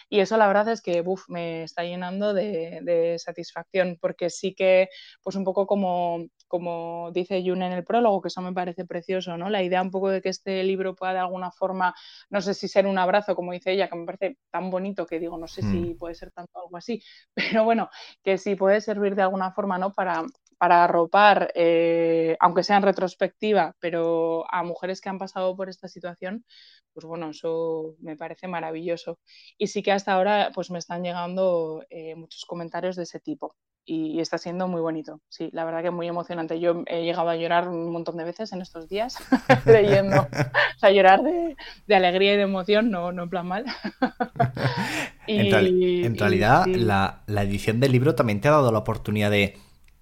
Y 0.08 0.20
eso 0.20 0.36
la 0.36 0.46
verdad 0.46 0.68
es 0.68 0.80
que 0.80 1.04
me 1.28 1.62
está 1.62 1.84
llenando 1.84 2.32
de, 2.34 3.16
satisfacción, 3.18 3.98
porque 4.00 4.30
sí 4.30 4.54
que, 4.54 4.88
pues 5.22 5.36
un 5.36 5.44
poco 5.44 5.66
como, 5.66 6.24
como 6.46 7.10
dice 7.12 7.42
June 7.44 7.66
en 7.66 7.72
el 7.72 7.84
prólogo, 7.84 8.22
que 8.22 8.28
eso 8.28 8.40
me 8.40 8.52
parece 8.52 8.84
precioso, 8.84 9.36
¿no? 9.36 9.50
La 9.50 9.62
idea 9.62 9.82
un 9.82 9.90
poco 9.90 10.10
de 10.10 10.22
que 10.22 10.30
este 10.30 10.62
libro 10.64 10.94
pueda 10.94 11.12
de 11.12 11.18
alguna 11.20 11.50
forma, 11.50 11.94
no 12.30 12.40
sé 12.40 12.54
si 12.54 12.68
ser 12.68 12.86
un 12.86 12.98
abrazo, 12.98 13.34
como 13.34 13.52
dice 13.52 13.72
ella, 13.72 13.88
que 13.88 13.96
me 13.96 14.06
parece 14.06 14.38
tan 14.50 14.70
bonito 14.70 15.06
que 15.06 15.18
digo, 15.18 15.36
no 15.36 15.48
sé 15.48 15.62
si 15.62 15.94
mm. 15.94 15.98
puede 15.98 16.14
ser 16.14 16.30
tanto 16.32 16.58
algo 16.60 16.76
así, 16.76 17.02
pero 17.34 17.64
bueno, 17.64 17.90
que 18.22 18.38
sí 18.38 18.54
puede 18.54 18.80
servir 18.80 19.14
de 19.14 19.22
alguna 19.22 19.52
forma, 19.52 19.78
¿no? 19.78 19.92
Para, 19.92 20.24
para 20.58 20.84
arropar, 20.84 21.52
eh, 21.54 22.36
aunque 22.40 22.64
sea 22.64 22.76
en 22.76 22.82
retrospectiva, 22.82 23.74
pero 23.78 24.44
a 24.52 24.62
mujeres 24.64 25.00
que 25.00 25.08
han 25.08 25.18
pasado 25.18 25.56
por 25.56 25.68
esta 25.68 25.88
situación, 25.88 26.44
pues 26.92 27.06
bueno, 27.06 27.30
eso 27.30 27.94
me 28.00 28.16
parece 28.16 28.48
maravilloso. 28.48 29.20
Y 29.56 29.68
sí 29.68 29.82
que 29.82 29.92
hasta 29.92 30.14
ahora 30.14 30.50
pues 30.52 30.70
me 30.70 30.78
están 30.80 31.04
llegando 31.04 31.84
eh, 31.90 32.16
muchos 32.16 32.44
comentarios 32.44 32.96
de 32.96 33.04
ese 33.04 33.20
tipo. 33.20 33.54
y, 33.90 34.20
está 34.20 34.36
siendo 34.36 34.68
muy 34.68 34.82
bonito. 34.82 35.22
Sí, 35.30 35.48
la 35.52 35.64
verdad 35.64 35.80
que 35.80 35.88
es 35.88 35.94
muy 35.94 36.08
emocionante. 36.08 36.60
Yo 36.60 36.82
he 36.86 37.04
llegado 37.04 37.30
a 37.30 37.36
llorar 37.36 37.68
un 37.68 37.90
montón 37.90 38.16
de 38.18 38.24
veces 38.24 38.52
en 38.52 38.60
estos 38.60 38.88
días 38.88 39.16
leyendo. 39.64 40.22
o 40.22 40.78
sea, 40.78 40.90
llorar 40.90 41.22
de, 41.22 41.94
alegría 41.94 42.34
y 42.34 42.36
de 42.36 42.42
emoción, 42.42 42.90
no, 42.90 43.12
no 43.12 43.22
en 43.22 43.30
plan 43.30 43.46
mal. 43.46 43.64
en, 45.26 45.50
realidad, 46.18 46.66
la, 46.66 47.22
la 47.26 47.42
edición 47.44 47.80
del 47.80 47.92
libro 47.92 48.14
también 48.14 48.40
te 48.40 48.48
ha 48.48 48.52
dado 48.52 48.72
la 48.72 48.80
oportunidad 48.80 49.30
de, 49.30 49.56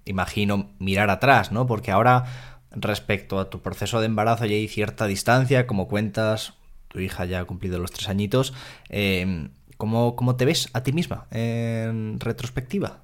imagino, 0.07 0.71
mirar 0.79 1.11
atrás, 1.11 1.53
¿no? 1.53 1.67
Porque 1.67 1.91
ahora 1.91 2.25
respecto 2.71 3.39
a 3.39 3.51
tu 3.51 3.61
proceso 3.61 4.01
de 4.01 4.07
embarazo 4.07 4.47
ya 4.47 4.55
hay 4.55 4.69
cierta 4.69 5.07
distancia, 5.07 5.67
como 5.67 5.89
cuentas, 5.89 6.55
tu 6.89 7.01
hija 7.01 7.27
ya 7.27 7.41
ha 7.41 7.45
cumplido 7.45 7.79
los 7.79 7.93
tres 7.93 8.09
añitos. 8.09 8.55
Eh, 8.89 9.51
¿cómo, 9.77 10.37
te 10.37 10.45
ves 10.45 10.69
a 10.73 10.83
ti 10.83 10.93
misma 10.93 11.27
en 11.31 12.19
retrospectiva? 12.21 13.03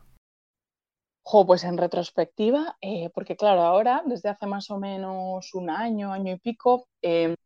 Jo, 1.24 1.46
pues 1.46 1.64
en 1.64 1.78
retrospectiva, 1.78 2.76
eh, 2.80 3.10
porque 3.14 3.36
claro, 3.36 3.62
ahora, 3.62 4.02
desde 4.06 4.28
hace 4.28 4.46
más 4.46 4.70
o 4.70 4.78
menos 4.78 5.54
un 5.54 5.70
año, 5.70 6.12
año 6.12 6.34
y 6.34 6.38
pico, 6.38 6.88
eh, 7.00 7.36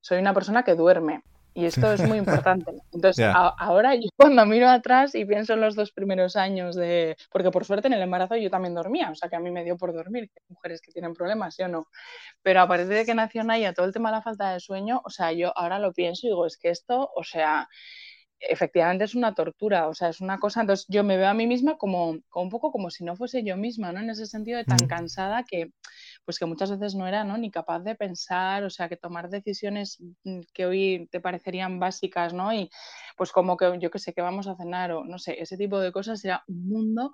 soy 0.00 0.18
una 0.18 0.32
persona 0.32 0.62
que 0.62 0.74
duerme. 0.74 1.22
Y 1.54 1.64
esto 1.64 1.92
es 1.92 2.06
muy 2.06 2.18
importante. 2.18 2.70
Entonces, 2.92 3.26
ahora 3.34 3.94
yo 3.94 4.08
cuando 4.16 4.46
miro 4.46 4.68
atrás 4.68 5.14
y 5.14 5.24
pienso 5.24 5.54
en 5.54 5.60
los 5.60 5.74
dos 5.74 5.92
primeros 5.92 6.36
años 6.36 6.76
de... 6.76 7.16
Porque 7.30 7.50
por 7.50 7.64
suerte 7.64 7.88
en 7.88 7.94
el 7.94 8.02
embarazo 8.02 8.36
yo 8.36 8.50
también 8.50 8.74
dormía, 8.74 9.10
o 9.10 9.14
sea 9.14 9.28
que 9.28 9.36
a 9.36 9.40
mí 9.40 9.50
me 9.50 9.64
dio 9.64 9.76
por 9.76 9.92
dormir, 9.92 10.30
que 10.30 10.40
hay 10.40 10.54
mujeres 10.54 10.80
que 10.80 10.92
tienen 10.92 11.14
problemas, 11.14 11.56
yo 11.58 11.68
no. 11.68 11.88
Pero 12.42 12.60
a 12.60 12.68
partir 12.68 12.88
de 12.88 13.04
que 13.04 13.14
nació 13.14 13.42
Naya, 13.44 13.72
todo 13.72 13.86
el 13.86 13.92
tema 13.92 14.10
de 14.10 14.16
la 14.16 14.22
falta 14.22 14.52
de 14.52 14.60
sueño, 14.60 15.00
o 15.04 15.10
sea, 15.10 15.32
yo 15.32 15.56
ahora 15.56 15.78
lo 15.78 15.92
pienso 15.92 16.26
y 16.26 16.30
digo, 16.30 16.46
es 16.46 16.56
que 16.56 16.70
esto, 16.70 17.10
o 17.14 17.24
sea, 17.24 17.68
efectivamente 18.40 19.04
es 19.04 19.14
una 19.14 19.34
tortura, 19.34 19.88
o 19.88 19.94
sea, 19.94 20.08
es 20.10 20.20
una 20.20 20.38
cosa, 20.38 20.60
entonces 20.60 20.86
yo 20.88 21.02
me 21.04 21.16
veo 21.16 21.28
a 21.28 21.34
mí 21.34 21.46
misma 21.46 21.76
como, 21.76 22.10
un 22.10 22.48
poco 22.50 22.70
como 22.70 22.90
si 22.90 23.04
no 23.04 23.16
fuese 23.16 23.42
yo 23.42 23.56
misma, 23.56 23.92
¿no? 23.92 24.00
En 24.00 24.10
ese 24.10 24.26
sentido 24.26 24.58
de 24.58 24.64
tan 24.64 24.84
mm. 24.84 24.88
cansada 24.88 25.44
que, 25.44 25.72
pues 26.24 26.38
que 26.38 26.46
muchas 26.46 26.70
veces 26.70 26.94
no 26.94 27.06
era, 27.06 27.24
¿no? 27.24 27.36
Ni 27.38 27.50
capaz 27.50 27.80
de 27.80 27.94
pensar, 27.94 28.64
o 28.64 28.70
sea, 28.70 28.88
que 28.88 28.96
tomar 28.96 29.28
decisiones 29.28 29.98
mm, 30.24 30.40
que 30.52 30.66
hoy 30.66 31.08
te 31.10 31.20
parecerían 31.20 31.80
básicas, 31.80 32.32
¿no? 32.32 32.52
Y 32.52 32.70
pues 33.16 33.32
como 33.32 33.56
que 33.56 33.78
yo 33.80 33.90
que 33.90 33.98
sé, 33.98 34.12
que 34.12 34.22
vamos 34.22 34.46
a 34.46 34.56
cenar 34.56 34.92
o 34.92 35.04
no 35.04 35.18
sé, 35.18 35.40
ese 35.40 35.56
tipo 35.56 35.80
de 35.80 35.92
cosas 35.92 36.24
era 36.24 36.44
un 36.46 36.68
mundo 36.68 37.12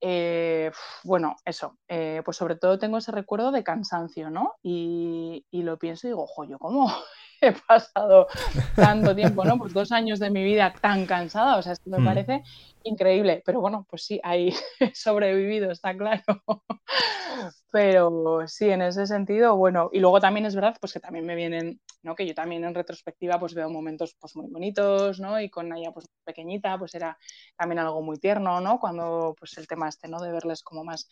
eh, 0.00 0.70
bueno, 1.02 1.34
eso, 1.44 1.76
eh, 1.88 2.22
pues 2.24 2.36
sobre 2.36 2.54
todo 2.56 2.78
tengo 2.78 2.98
ese 2.98 3.10
recuerdo 3.10 3.50
de 3.50 3.64
cansancio, 3.64 4.30
¿no? 4.30 4.54
Y, 4.62 5.44
y 5.50 5.62
lo 5.62 5.76
pienso 5.76 6.06
y 6.06 6.10
digo, 6.10 6.22
ojo, 6.22 6.44
yo 6.44 6.58
cómo, 6.58 6.86
he 7.40 7.52
pasado 7.52 8.26
tanto 8.74 9.14
tiempo, 9.14 9.44
¿no? 9.44 9.58
Pues 9.58 9.72
dos 9.72 9.92
años 9.92 10.18
de 10.18 10.30
mi 10.30 10.42
vida 10.44 10.74
tan 10.80 11.06
cansada, 11.06 11.56
o 11.56 11.62
sea, 11.62 11.72
esto 11.72 11.90
me 11.90 11.98
hmm. 11.98 12.04
parece 12.04 12.42
increíble, 12.84 13.42
pero 13.44 13.60
bueno, 13.60 13.86
pues 13.88 14.04
sí, 14.04 14.20
ahí 14.22 14.52
he 14.80 14.94
sobrevivido, 14.94 15.70
está 15.70 15.96
claro. 15.96 16.42
Pero 17.70 18.46
sí, 18.46 18.70
en 18.70 18.82
ese 18.82 19.06
sentido, 19.06 19.56
bueno, 19.56 19.90
y 19.92 20.00
luego 20.00 20.20
también 20.20 20.46
es 20.46 20.54
verdad, 20.54 20.76
pues 20.80 20.92
que 20.92 21.00
también 21.00 21.26
me 21.26 21.34
vienen, 21.36 21.80
¿no? 22.02 22.14
Que 22.14 22.26
yo 22.26 22.34
también 22.34 22.64
en 22.64 22.74
retrospectiva 22.74 23.38
pues 23.38 23.54
veo 23.54 23.68
momentos 23.68 24.16
pues 24.18 24.34
muy 24.36 24.50
bonitos, 24.50 25.20
¿no? 25.20 25.40
Y 25.40 25.50
con 25.50 25.72
ella 25.76 25.92
pues 25.92 26.06
pequeñita, 26.24 26.78
pues 26.78 26.94
era 26.94 27.18
también 27.56 27.78
algo 27.78 28.00
muy 28.02 28.16
tierno, 28.16 28.60
¿no? 28.60 28.80
Cuando 28.80 29.36
pues 29.38 29.56
el 29.58 29.68
tema 29.68 29.88
este, 29.88 30.08
¿no? 30.08 30.20
De 30.20 30.32
verles 30.32 30.62
como 30.62 30.82
más 30.82 31.08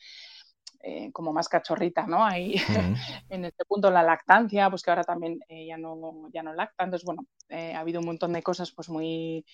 eh, 0.82 1.10
como 1.12 1.32
más 1.32 1.48
cachorrita, 1.48 2.06
¿no? 2.06 2.24
Ahí 2.24 2.54
en 3.28 3.44
este 3.44 3.64
punto 3.64 3.90
la 3.90 4.02
lactancia, 4.02 4.70
pues 4.70 4.82
que 4.82 4.90
ahora 4.90 5.04
también 5.04 5.40
eh, 5.48 5.66
ya, 5.66 5.76
no, 5.76 6.28
ya 6.32 6.42
no 6.42 6.54
lacta. 6.54 6.84
Entonces, 6.84 7.04
bueno, 7.04 7.26
eh, 7.48 7.74
ha 7.74 7.80
habido 7.80 8.00
un 8.00 8.06
montón 8.06 8.32
de 8.32 8.42
cosas 8.42 8.72
pues 8.72 8.88
muy, 8.88 9.44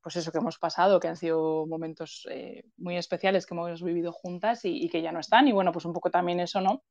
pues 0.00 0.16
eso 0.16 0.32
que 0.32 0.38
hemos 0.38 0.58
pasado, 0.58 1.00
que 1.00 1.08
han 1.08 1.16
sido 1.16 1.66
momentos 1.66 2.28
muy 2.76 2.96
especiales 2.96 3.46
que 3.46 3.54
hemos 3.54 3.82
vivido 3.82 4.12
juntas 4.12 4.60
y, 4.64 4.88
que 4.88 5.02
ya 5.02 5.12
no 5.12 5.20
están. 5.20 5.48
Y 5.48 5.52
bueno, 5.52 5.72
pues 5.72 5.84
un 5.84 5.92
poco 5.92 6.10
también 6.10 6.40
eso, 6.40 6.60
¿no? 6.60 6.82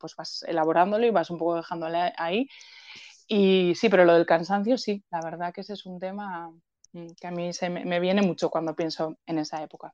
pues 0.00 0.16
vas 0.16 0.44
elaborándolo 0.46 1.06
y 1.06 1.10
vas 1.10 1.30
un 1.30 1.38
poco 1.38 1.56
dejándole 1.56 2.12
ahí. 2.16 2.48
Y 3.28 3.74
sí, 3.74 3.88
pero 3.88 4.04
lo 4.04 4.14
del 4.14 4.26
cansancio, 4.26 4.78
sí, 4.78 5.02
la 5.10 5.20
verdad 5.20 5.52
que 5.52 5.62
ese 5.62 5.72
es 5.72 5.84
un 5.84 5.98
tema 5.98 6.50
mm, 6.92 7.06
que 7.20 7.26
a 7.26 7.30
mí 7.30 7.52
se 7.52 7.68
me, 7.68 8.00
viene 8.00 8.22
mucho 8.22 8.50
cuando 8.50 8.74
pienso 8.76 9.16
en 9.26 9.38
esa 9.38 9.62
época. 9.62 9.92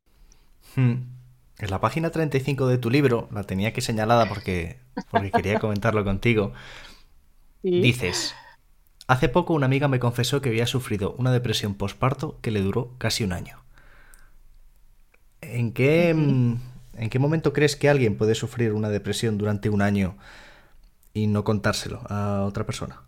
Hmm. 0.77 1.22
En 1.59 1.71
la 1.71 1.81
página 1.81 2.11
35 2.11 2.67
de 2.67 2.79
tu 2.79 2.91
libro, 2.91 3.29
la 3.33 3.45
tenía 3.45 3.69
aquí 3.69 3.81
señalada 3.81 4.27
porque, 4.29 4.79
porque 5.11 5.33
quería 5.33 5.59
comentarlo 5.59 6.05
contigo, 6.05 6.53
dices, 7.77 8.35
hace 9.09 9.29
poco 9.29 9.55
una 9.55 9.67
amiga 9.67 9.89
me 9.89 10.01
confesó 10.01 10.41
que 10.43 10.51
había 10.51 10.67
sufrido 10.67 11.15
una 11.19 11.33
depresión 11.33 11.75
postparto 11.75 12.41
que 12.43 12.51
le 12.53 12.61
duró 12.63 12.97
casi 12.99 13.25
un 13.25 13.33
año. 13.33 13.65
¿En 15.41 15.73
qué, 15.73 16.11
¿En 16.11 17.11
qué 17.11 17.19
momento 17.19 17.53
crees 17.53 17.77
que 17.77 17.89
alguien 17.89 18.17
puede 18.17 18.35
sufrir 18.35 18.73
una 18.73 18.89
depresión 18.91 19.39
durante 19.39 19.69
un 19.71 19.83
año 19.83 20.17
y 21.15 21.27
no 21.29 21.45
contárselo 21.45 22.03
a 22.09 22.45
otra 22.45 22.67
persona? 22.67 23.03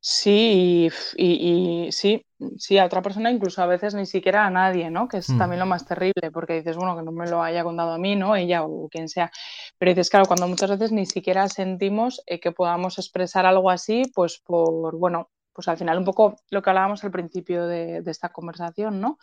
Sí, 0.00 0.90
y, 1.16 1.88
sí, 1.92 2.24
sí, 2.58 2.78
a 2.78 2.84
otra 2.84 3.02
persona, 3.02 3.30
incluso 3.30 3.62
a 3.62 3.66
veces 3.66 3.94
ni 3.94 4.06
siquiera 4.06 4.46
a 4.46 4.50
nadie, 4.50 4.90
¿no? 4.90 5.08
Que 5.08 5.18
es 5.18 5.30
mm. 5.30 5.38
también 5.38 5.60
lo 5.60 5.66
más 5.66 5.86
terrible, 5.86 6.30
porque 6.32 6.54
dices, 6.54 6.76
bueno, 6.76 6.96
que 6.96 7.02
no 7.02 7.12
me 7.12 7.28
lo 7.28 7.42
haya 7.42 7.64
contado 7.64 7.92
a 7.92 7.98
mí, 7.98 8.16
¿no? 8.16 8.36
Ella 8.36 8.64
o 8.64 8.88
quien 8.88 9.08
sea. 9.08 9.30
Pero 9.78 9.90
dices, 9.90 10.10
claro, 10.10 10.26
cuando 10.26 10.48
muchas 10.48 10.70
veces 10.70 10.92
ni 10.92 11.06
siquiera 11.06 11.48
sentimos 11.48 12.22
eh, 12.26 12.40
que 12.40 12.52
podamos 12.52 12.98
expresar 12.98 13.46
algo 13.46 13.70
así, 13.70 14.02
pues 14.14 14.40
por, 14.44 14.96
bueno, 14.96 15.30
pues 15.52 15.68
al 15.68 15.76
final 15.76 15.98
un 15.98 16.04
poco 16.04 16.36
lo 16.50 16.62
que 16.62 16.70
hablábamos 16.70 17.04
al 17.04 17.10
principio 17.10 17.66
de, 17.66 18.02
esta 18.06 18.30
conversación, 18.30 19.00
¿no? 19.00 19.18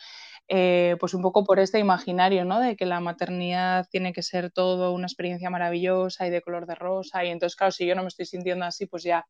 Eh, 0.48 0.96
pues 1.00 1.14
un 1.14 1.22
poco 1.22 1.44
por 1.44 1.60
este 1.60 1.80
imaginario, 1.80 2.46
¿no? 2.46 2.60
De 2.60 2.76
que 2.76 2.86
la 2.86 3.00
maternidad 3.00 3.88
tiene 3.90 4.14
que 4.14 4.24
ser 4.24 4.52
todo 4.52 4.94
una 4.94 5.06
experiencia 5.06 5.50
maravillosa 5.50 6.28
y 6.28 6.30
de 6.30 6.42
color 6.42 6.66
de 6.66 6.76
rosa. 6.76 7.24
Y 7.24 7.30
entonces, 7.30 7.56
claro, 7.56 7.72
si 7.72 7.86
yo 7.86 7.96
no 7.96 8.02
me 8.02 8.08
estoy 8.08 8.26
sintiendo 8.26 8.66
así, 8.66 8.86
pues 8.86 9.04
ya 9.04 9.26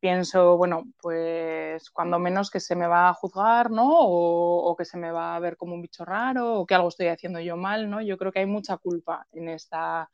pienso, 0.00 0.56
bueno, 0.56 0.84
pues 1.00 1.90
cuando 1.90 2.18
menos 2.18 2.50
que 2.50 2.60
se 2.60 2.76
me 2.76 2.86
va 2.86 3.08
a 3.08 3.14
juzgar, 3.14 3.70
¿no? 3.70 3.86
O, 3.88 4.76
que 4.76 4.84
se 4.84 4.98
me 4.98 5.10
va 5.10 5.36
a 5.36 5.40
ver 5.40 5.56
como 5.56 5.74
un 5.74 5.82
bicho 5.82 6.04
raro, 6.04 6.60
o 6.60 6.66
que 6.66 6.74
algo 6.74 6.88
estoy 6.88 7.08
haciendo 7.08 7.40
yo 7.40 7.56
mal, 7.56 7.90
¿no? 7.90 8.00
Yo 8.02 8.18
creo 8.18 8.32
que 8.32 8.40
hay 8.40 8.46
mucha 8.46 8.76
culpa 8.78 9.26
en 9.32 9.48
esta, 9.48 10.10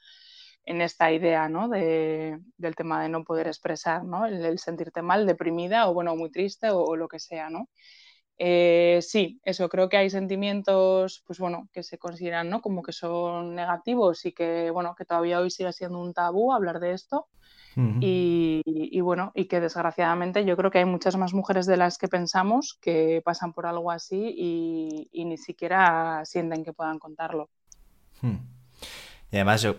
en 0.64 0.80
esta 0.82 1.12
idea, 1.12 1.48
¿no? 1.48 1.68
De, 1.68 2.38
del 2.56 2.76
tema 2.76 3.02
de 3.02 3.08
no 3.08 3.24
poder 3.24 3.46
expresar, 3.48 4.04
¿no? 4.04 4.26
El, 4.26 4.58
sentirte 4.58 5.02
mal, 5.02 5.26
deprimida, 5.26 5.88
o 5.88 5.94
bueno, 5.94 6.16
muy 6.16 6.30
triste, 6.30 6.70
o, 6.70 6.96
lo 6.96 7.08
que 7.08 7.18
sea, 7.18 7.50
¿no? 7.50 7.68
Eh, 8.44 8.98
sí, 9.02 9.40
eso, 9.44 9.68
creo 9.68 9.88
que 9.88 9.96
hay 9.96 10.10
sentimientos, 10.10 11.22
pues 11.24 11.38
bueno, 11.38 11.68
que 11.72 11.84
se 11.84 11.96
consideran, 11.96 12.50
¿no? 12.50 12.60
Como 12.60 12.82
que 12.82 12.90
son 12.90 13.54
negativos 13.54 14.26
y 14.26 14.32
que, 14.32 14.72
bueno, 14.72 14.96
que 14.96 15.04
todavía 15.04 15.38
hoy 15.38 15.48
sigue 15.48 15.72
siendo 15.72 16.00
un 16.00 16.12
tabú 16.12 16.52
hablar 16.52 16.80
de 16.80 16.92
esto 16.92 17.28
y, 18.00 19.00
bueno, 19.00 19.30
y 19.36 19.44
que 19.44 19.60
desgraciadamente 19.60 20.44
yo 20.44 20.56
creo 20.56 20.72
que 20.72 20.78
hay 20.78 20.84
muchas 20.84 21.16
más 21.16 21.34
mujeres 21.34 21.66
de 21.66 21.76
las 21.76 21.98
que 21.98 22.08
pensamos 22.08 22.76
que 22.80 23.22
pasan 23.24 23.52
por 23.52 23.64
algo 23.64 23.92
así 23.92 24.34
y, 25.12 25.24
ni 25.24 25.38
siquiera 25.38 26.24
sienten 26.24 26.64
que 26.64 26.72
puedan 26.72 26.98
contarlo. 26.98 27.48
Hmm. 28.22 28.38
Y 29.30 29.36
además 29.36 29.62
yo, 29.62 29.76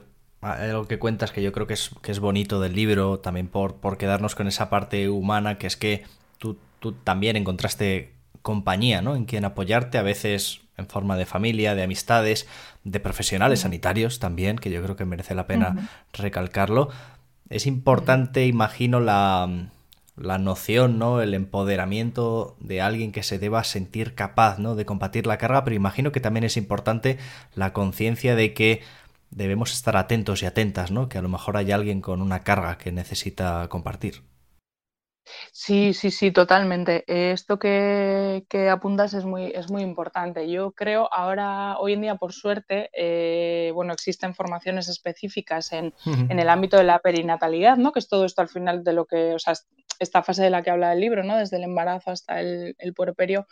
lo 0.71 0.88
que 0.88 0.99
cuentas 0.99 1.34
que 1.34 1.43
yo 1.43 1.52
creo 1.52 1.67
que 1.67 1.73
es, 1.73 1.91
que 2.02 2.13
es 2.13 2.21
bonito 2.21 2.62
del 2.62 2.76
libro, 2.76 3.19
también 3.19 3.49
por, 3.49 3.76
por 3.76 3.97
quedarnos 3.97 4.36
con 4.36 4.47
esa 4.47 4.69
parte 4.69 5.10
humana, 5.10 5.58
que 5.58 5.67
es 5.67 5.76
que 5.76 6.06
tú, 6.38 6.58
tú 6.80 6.93
también 6.93 7.36
encontraste 7.36 8.23
compañía, 8.44 9.02
¿no? 9.02 9.16
En 9.16 9.26
quien 9.26 9.46
apoyarte, 9.46 9.98
a 9.98 10.04
veces 10.04 10.62
en 10.78 10.88
forma 10.88 11.18
de 11.18 11.26
familia, 11.26 11.74
de 11.74 11.84
amistades, 11.84 12.48
de 12.84 13.00
profesionales 13.00 13.62
sanitarios 13.62 14.20
también, 14.20 14.58
que 14.58 14.70
yo 14.70 14.84
creo 14.84 14.96
que 14.96 15.06
merece 15.06 15.34
la 15.34 15.48
pena 15.48 15.90
recalcarlo. 16.14 16.90
Es 17.50 17.66
importante, 17.66 18.46
imagino, 18.46 19.00
la, 19.00 19.70
la 20.18 20.38
noción, 20.38 21.00
¿no? 21.00 21.22
El 21.22 21.34
empoderamiento 21.34 22.56
de 22.60 22.82
alguien 22.82 23.12
que 23.12 23.24
se 23.24 23.40
deba 23.40 23.64
sentir 23.64 24.14
capaz, 24.14 24.60
¿no? 24.60 24.76
De 24.76 24.86
combatir 24.86 25.26
la 25.26 25.38
carga, 25.38 25.64
pero 25.64 25.76
imagino 25.76 26.12
que 26.12 26.20
también 26.20 26.44
es 26.44 26.58
importante 26.58 27.18
la 27.56 27.72
conciencia 27.74 28.36
de 28.36 28.54
que 28.54 28.82
debemos 29.32 29.74
estar 29.74 29.96
atentos 29.98 30.44
y 30.44 30.46
atentas, 30.46 30.92
¿no? 30.92 31.08
Que 31.08 31.18
a 31.18 31.22
lo 31.22 31.30
mejor 31.30 31.58
hay 31.58 31.72
alguien 31.72 32.02
con 32.02 32.22
una 32.22 32.42
carga 32.42 32.78
que 32.78 32.92
necesita 32.92 33.68
compartir. 33.70 34.22
Sí, 35.52 35.94
sí, 35.94 36.12
sí, 36.12 36.32
totalmente. 36.32 37.04
Esto 37.08 37.60
que, 37.60 38.44
apuntas 38.72 39.14
es 39.14 39.26
muy, 39.26 39.46
es 39.48 39.70
muy 39.70 39.82
importante. 39.82 40.50
Yo 40.50 40.72
creo 40.72 41.08
ahora, 41.12 41.78
hoy 41.80 41.94
en 41.94 42.02
día, 42.02 42.16
por 42.16 42.34
suerte, 42.34 42.90
eh, 42.94 43.72
bueno, 43.74 43.94
existen 43.94 44.36
formaciones 44.36 44.90
específicas 44.90 45.72
en, 45.72 45.94
en, 46.06 46.40
el 46.40 46.50
ámbito 46.50 46.78
de 46.78 46.84
la 46.84 47.00
perinatalidad, 47.00 47.78
¿no? 47.78 47.92
Que 47.92 48.00
es 48.00 48.08
todo 48.08 48.26
esto 48.26 48.42
al 48.42 48.50
final 48.50 48.84
de 48.84 48.94
lo 48.94 49.06
que, 49.06 49.34
o 49.34 49.40
sea, 49.40 49.54
esta 50.00 50.24
fase 50.24 50.44
de 50.44 50.50
la 50.50 50.62
que 50.62 50.72
habla 50.72 50.94
el 50.94 51.00
libro, 51.00 51.24
¿no? 51.24 51.38
Desde 51.38 51.58
el 51.58 51.64
embarazo 51.64 52.12
hasta 52.12 52.40
el, 52.40 52.76
el 52.78 52.94
puerperio. 52.94 53.48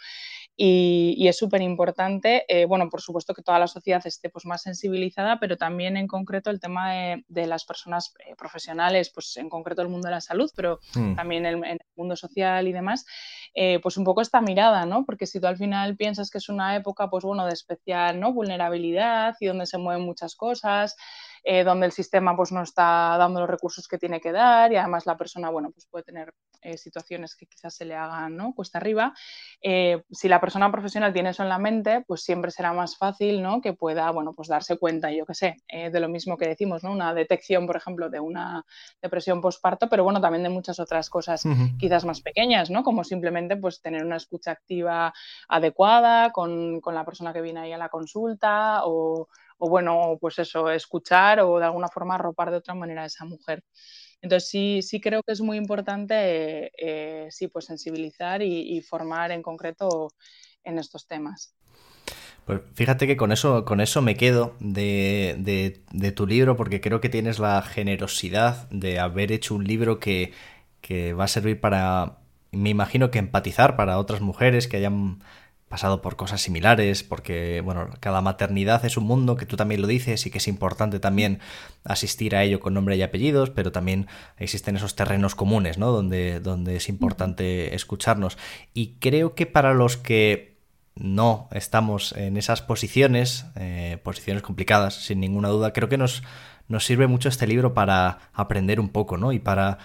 Y, 0.57 1.27
es 1.27 1.37
súper 1.37 1.61
importante, 1.61 2.45
eh, 2.47 2.65
bueno, 2.65 2.89
por 2.89 3.01
supuesto 3.01 3.33
que 3.33 3.41
toda 3.41 3.57
la 3.57 3.67
sociedad 3.67 4.01
esté 4.05 4.29
pues, 4.29 4.45
más 4.45 4.61
sensibilizada, 4.61 5.39
pero 5.39 5.57
también 5.57 5.97
en 5.97 6.07
concreto 6.07 6.49
el 6.49 6.59
tema 6.59 6.93
de, 7.27 7.47
las 7.47 7.65
personas 7.65 8.13
eh, 8.19 8.35
profesionales, 8.37 9.11
pues 9.13 9.37
en 9.37 9.49
concreto 9.49 9.81
el 9.81 9.89
mundo 9.89 10.07
de 10.07 10.15
la 10.15 10.21
salud, 10.21 10.51
pero 10.55 10.79
mm. 10.93 11.15
también 11.15 11.45
en 11.45 11.63
el 11.63 11.79
mundo 11.95 12.15
social 12.15 12.67
y 12.67 12.73
demás, 12.73 13.05
eh, 13.53 13.79
pues 13.81 13.97
un 13.97 14.03
poco 14.03 14.21
esta 14.21 14.41
mirada, 14.41 14.85
¿no? 14.85 15.05
Porque 15.05 15.25
si 15.25 15.39
tú 15.39 15.47
al 15.47 15.57
final 15.57 15.97
piensas 15.97 16.29
que 16.29 16.37
es 16.37 16.49
una 16.49 16.75
época, 16.75 17.09
pues 17.09 17.23
bueno, 17.23 17.45
de 17.45 17.53
especial 17.53 18.19
¿no? 18.19 18.33
vulnerabilidad 18.33 19.35
y 19.39 19.47
donde 19.47 19.65
se 19.65 19.77
mueven 19.77 20.05
muchas 20.05 20.35
cosas, 20.35 20.95
eh, 21.43 21.63
donde 21.63 21.87
el 21.87 21.91
sistema 21.91 22.35
pues 22.35 22.51
no 22.51 22.61
está 22.61 23.15
dando 23.17 23.39
los 23.39 23.49
recursos 23.49 23.87
que 23.87 23.97
tiene 23.97 24.21
que 24.21 24.31
dar 24.31 24.71
y 24.71 24.77
además 24.77 25.05
la 25.05 25.17
persona, 25.17 25.49
bueno, 25.49 25.71
pues 25.71 25.87
puede 25.87 26.03
tener 26.03 26.33
eh, 26.61 26.77
situaciones 26.77 27.35
que 27.35 27.45
quizás 27.45 27.75
se 27.75 27.85
le 27.85 27.95
hagan, 27.95 28.35
¿no? 28.35 28.53
Cuesta 28.53 28.77
arriba. 28.77 29.13
Eh, 29.61 30.03
si 30.11 30.27
la 30.27 30.39
persona 30.39 30.71
profesional 30.71 31.13
tiene 31.13 31.29
eso 31.29 31.43
en 31.43 31.49
la 31.49 31.57
mente, 31.57 32.03
pues 32.07 32.23
siempre 32.23 32.51
será 32.51 32.73
más 32.73 32.97
fácil, 32.97 33.41
¿no? 33.41 33.61
Que 33.61 33.73
pueda, 33.73 34.09
bueno, 34.11 34.33
pues 34.33 34.47
darse 34.47 34.77
cuenta, 34.77 35.11
yo 35.11 35.25
qué 35.25 35.33
sé, 35.33 35.57
de 35.67 35.99
lo 35.99 36.09
mismo 36.09 36.37
que 36.37 36.47
decimos, 36.47 36.83
¿no? 36.83 36.91
Una 36.91 37.13
detección, 37.13 37.65
por 37.67 37.77
ejemplo, 37.77 38.09
de 38.09 38.19
una 38.19 38.65
depresión 39.01 39.41
postparto, 39.41 39.89
pero 39.89 40.03
bueno, 40.03 40.21
también 40.21 40.43
de 40.43 40.49
muchas 40.49 40.79
otras 40.79 41.09
cosas 41.09 41.43
quizás 41.79 42.05
más 42.05 42.21
pequeñas, 42.21 42.69
¿no? 42.69 42.83
Como 42.83 43.03
simplemente, 43.03 43.57
pues 43.57 43.81
tener 43.81 44.05
una 44.05 44.17
escucha 44.17 44.51
activa 44.51 45.13
adecuada 45.47 46.31
con, 46.31 46.81
con 46.81 46.95
la 46.95 47.05
persona 47.05 47.33
que 47.33 47.41
viene 47.41 47.61
ahí 47.61 47.73
a 47.73 47.77
la 47.77 47.89
consulta 47.89 48.81
o 48.85 49.27
o 49.63 49.69
bueno, 49.69 50.17
pues 50.19 50.39
eso, 50.39 50.71
escuchar 50.71 51.39
o 51.41 51.59
de 51.59 51.65
alguna 51.65 51.87
forma 51.87 52.15
arropar 52.15 52.49
de 52.49 52.57
otra 52.57 52.73
manera 52.73 53.03
a 53.03 53.05
esa 53.05 53.25
mujer. 53.25 53.63
Entonces 54.21 54.49
sí, 54.49 54.81
sí 54.81 55.01
creo 55.01 55.23
que 55.23 55.31
es 55.31 55.41
muy 55.41 55.57
importante, 55.57 56.71
eh, 56.77 57.27
sí, 57.31 57.47
pues 57.47 57.65
sensibilizar 57.65 58.41
y, 58.41 58.81
formar 58.81 59.31
en 59.31 59.41
concreto 59.41 60.13
en 60.63 60.77
estos 60.77 61.07
temas. 61.07 61.55
Pues 62.45 62.61
fíjate 62.73 63.07
que 63.07 63.17
con 63.17 63.31
eso, 63.31 63.65
con 63.65 63.81
eso 63.81 64.01
me 64.01 64.17
quedo 64.17 64.55
de, 64.59 65.35
de, 65.91 66.11
tu 66.11 66.27
libro, 66.27 66.55
porque 66.55 66.81
creo 66.81 67.01
que 67.01 67.09
tienes 67.09 67.39
la 67.39 67.61
generosidad 67.61 68.69
de 68.69 68.99
haber 68.99 69.31
hecho 69.31 69.55
un 69.55 69.63
libro 69.63 69.99
que, 69.99 70.33
que 70.81 71.13
va 71.13 71.25
a 71.25 71.27
servir 71.27 71.59
para, 71.59 72.19
me 72.51 72.69
imagino 72.69 73.11
que 73.11 73.19
empatizar 73.19 73.75
para 73.75 73.97
otras 73.97 74.21
mujeres 74.21 74.67
que 74.67 74.77
hayan 74.77 75.19
pasado 75.71 76.01
por 76.01 76.17
cosas 76.17 76.41
similares, 76.41 77.01
porque, 77.01 77.61
bueno, 77.61 77.89
cada 77.99 78.21
maternidad 78.21 78.85
es 78.85 78.97
un 78.97 79.05
mundo, 79.05 79.37
que 79.37 79.47
tú 79.47 79.55
también 79.55 79.81
lo 79.81 79.87
dices, 79.87 80.25
y 80.27 80.29
que 80.29 80.37
es 80.37 80.47
importante 80.47 80.99
también 80.99 81.39
asistir 81.85 82.35
a 82.35 82.43
ello 82.43 82.59
con 82.59 82.75
nombre 82.75 82.97
y 82.97 83.01
apellidos, 83.01 83.49
pero 83.49 83.71
también 83.71 84.07
existen 84.37 84.75
esos 84.75 84.95
terrenos 84.95 85.33
comunes, 85.33 85.77
¿no? 85.79 85.91
Donde, 85.91 86.41
donde 86.41 86.75
es 86.75 86.89
importante 86.89 87.73
escucharnos. 87.73 88.37
Y 88.73 88.97
creo 88.99 89.33
que 89.33 89.47
para 89.47 89.73
los 89.73 89.95
que 89.95 90.57
no 90.95 91.47
estamos 91.51 92.11
en 92.17 92.35
esas 92.35 92.61
posiciones, 92.61 93.45
eh, 93.55 93.97
posiciones 94.03 94.43
complicadas, 94.43 94.95
sin 94.95 95.21
ninguna 95.21 95.47
duda, 95.47 95.71
creo 95.71 95.87
que 95.87 95.97
nos, 95.97 96.21
nos 96.67 96.85
sirve 96.85 97.07
mucho 97.07 97.29
este 97.29 97.47
libro 97.47 97.73
para 97.73 98.29
aprender 98.33 98.81
un 98.81 98.89
poco, 98.89 99.17
¿no? 99.17 99.31
Y 99.31 99.39
para 99.39 99.77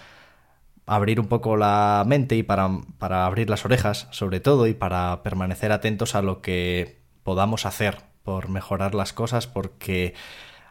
abrir 0.86 1.20
un 1.20 1.26
poco 1.26 1.56
la 1.56 2.04
mente 2.06 2.36
y 2.36 2.42
para, 2.42 2.70
para, 2.98 3.26
abrir 3.26 3.50
las 3.50 3.64
orejas, 3.64 4.08
sobre 4.12 4.40
todo, 4.40 4.68
y 4.68 4.74
para 4.74 5.22
permanecer 5.22 5.72
atentos 5.72 6.14
a 6.14 6.22
lo 6.22 6.40
que 6.40 7.00
podamos 7.24 7.66
hacer 7.66 7.98
por 8.22 8.48
mejorar 8.48 8.94
las 8.94 9.12
cosas, 9.12 9.46
porque 9.46 10.14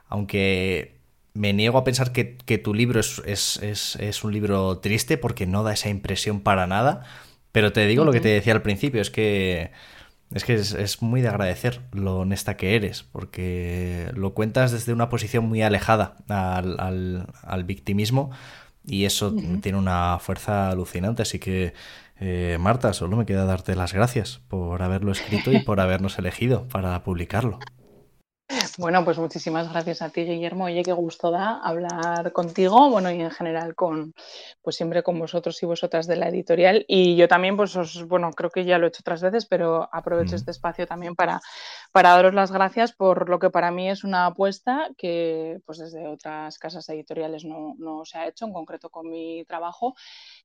aunque 0.07 0.99
me 1.33 1.51
niego 1.53 1.77
a 1.77 1.83
pensar 1.83 2.13
que, 2.13 2.57
tu 2.57 2.73
libro 2.73 3.01
es, 3.01 3.21
es, 3.25 3.97
es, 3.97 4.23
un 4.23 4.33
libro 4.33 4.79
triste, 4.79 5.17
porque 5.17 5.45
no 5.45 5.63
da 5.63 5.73
esa 5.73 5.89
impresión 5.89 6.39
para 6.39 6.65
nada, 6.65 7.03
pero 7.51 7.73
te 7.73 7.85
digo 7.87 8.05
lo 8.05 8.13
que 8.13 8.21
te 8.21 8.29
decía 8.29 8.53
al 8.53 8.61
principio, 8.61 9.01
es 9.01 9.11
que... 9.11 9.71
Es 10.33 10.43
que 10.43 10.55
es, 10.55 11.01
muy 11.03 11.21
de 11.21 11.27
agradecer 11.27 11.81
lo 11.91 12.17
honesta 12.17 12.57
que 12.57 12.75
eres, 12.75 13.03
porque 13.03 14.09
lo 14.15 14.33
cuentas 14.33 14.71
desde 14.71 14.91
una 14.91 15.07
posición 15.07 15.45
muy 15.45 15.61
alejada 15.61 16.17
al, 16.27 16.79
al, 16.79 17.27
al 17.43 17.63
victimismo, 17.63 18.31
y 18.87 19.05
eso 19.05 19.33
tiene 19.61 19.77
una 19.77 20.19
fuerza 20.19 20.69
alucinante. 20.69 21.21
Así 21.21 21.39
que, 21.39 21.73
eh, 22.19 22.57
Marta, 22.59 22.93
solo 22.93 23.17
me 23.17 23.25
queda 23.25 23.45
darte 23.45 23.75
las 23.75 23.93
gracias 23.93 24.41
por 24.47 24.81
haberlo 24.81 25.11
escrito 25.11 25.51
y 25.51 25.59
por 25.59 25.79
habernos 25.81 26.19
elegido 26.19 26.67
para 26.67 27.03
publicarlo. 27.03 27.59
Bueno, 28.77 29.03
pues 29.03 29.17
muchísimas 29.17 29.71
gracias 29.71 30.01
a 30.01 30.09
ti, 30.09 30.23
Guillermo. 30.23 30.65
Oye, 30.65 30.83
qué 30.83 30.91
gusto 30.91 31.31
da 31.31 31.59
hablar 31.63 32.31
contigo, 32.31 32.89
bueno, 32.89 33.09
y 33.09 33.21
en 33.21 33.31
general 33.31 33.73
con, 33.73 34.13
pues 34.61 34.75
siempre 34.75 35.01
con 35.01 35.17
vosotros 35.17 35.61
y 35.63 35.65
vosotras 35.65 36.05
de 36.07 36.17
la 36.17 36.27
editorial. 36.27 36.85
Y 36.87 37.15
yo 37.15 37.27
también, 37.27 37.57
pues 37.57 37.75
os, 37.75 38.07
bueno, 38.07 38.31
creo 38.31 38.51
que 38.51 38.65
ya 38.65 38.77
lo 38.77 38.85
he 38.85 38.89
hecho 38.89 39.01
otras 39.01 39.21
veces, 39.21 39.45
pero 39.45 39.89
aprovecho 39.91 40.35
este 40.35 40.51
espacio 40.51 40.85
también 40.85 41.15
para, 41.15 41.41
para 41.95 42.09
daros 42.09 42.33
las 42.33 42.51
gracias 42.51 42.91
por 42.91 43.29
lo 43.29 43.39
que 43.39 43.49
para 43.49 43.71
mí 43.71 43.89
es 43.89 44.03
una 44.03 44.25
apuesta 44.25 44.89
que, 44.97 45.61
pues 45.65 45.77
desde 45.77 46.09
otras 46.09 46.59
casas 46.59 46.89
editoriales 46.89 47.45
no, 47.45 47.73
no 47.77 48.03
se 48.03 48.17
ha 48.17 48.27
hecho, 48.27 48.43
en 48.43 48.51
concreto 48.51 48.89
con 48.89 49.09
mi 49.09 49.45
trabajo. 49.45 49.95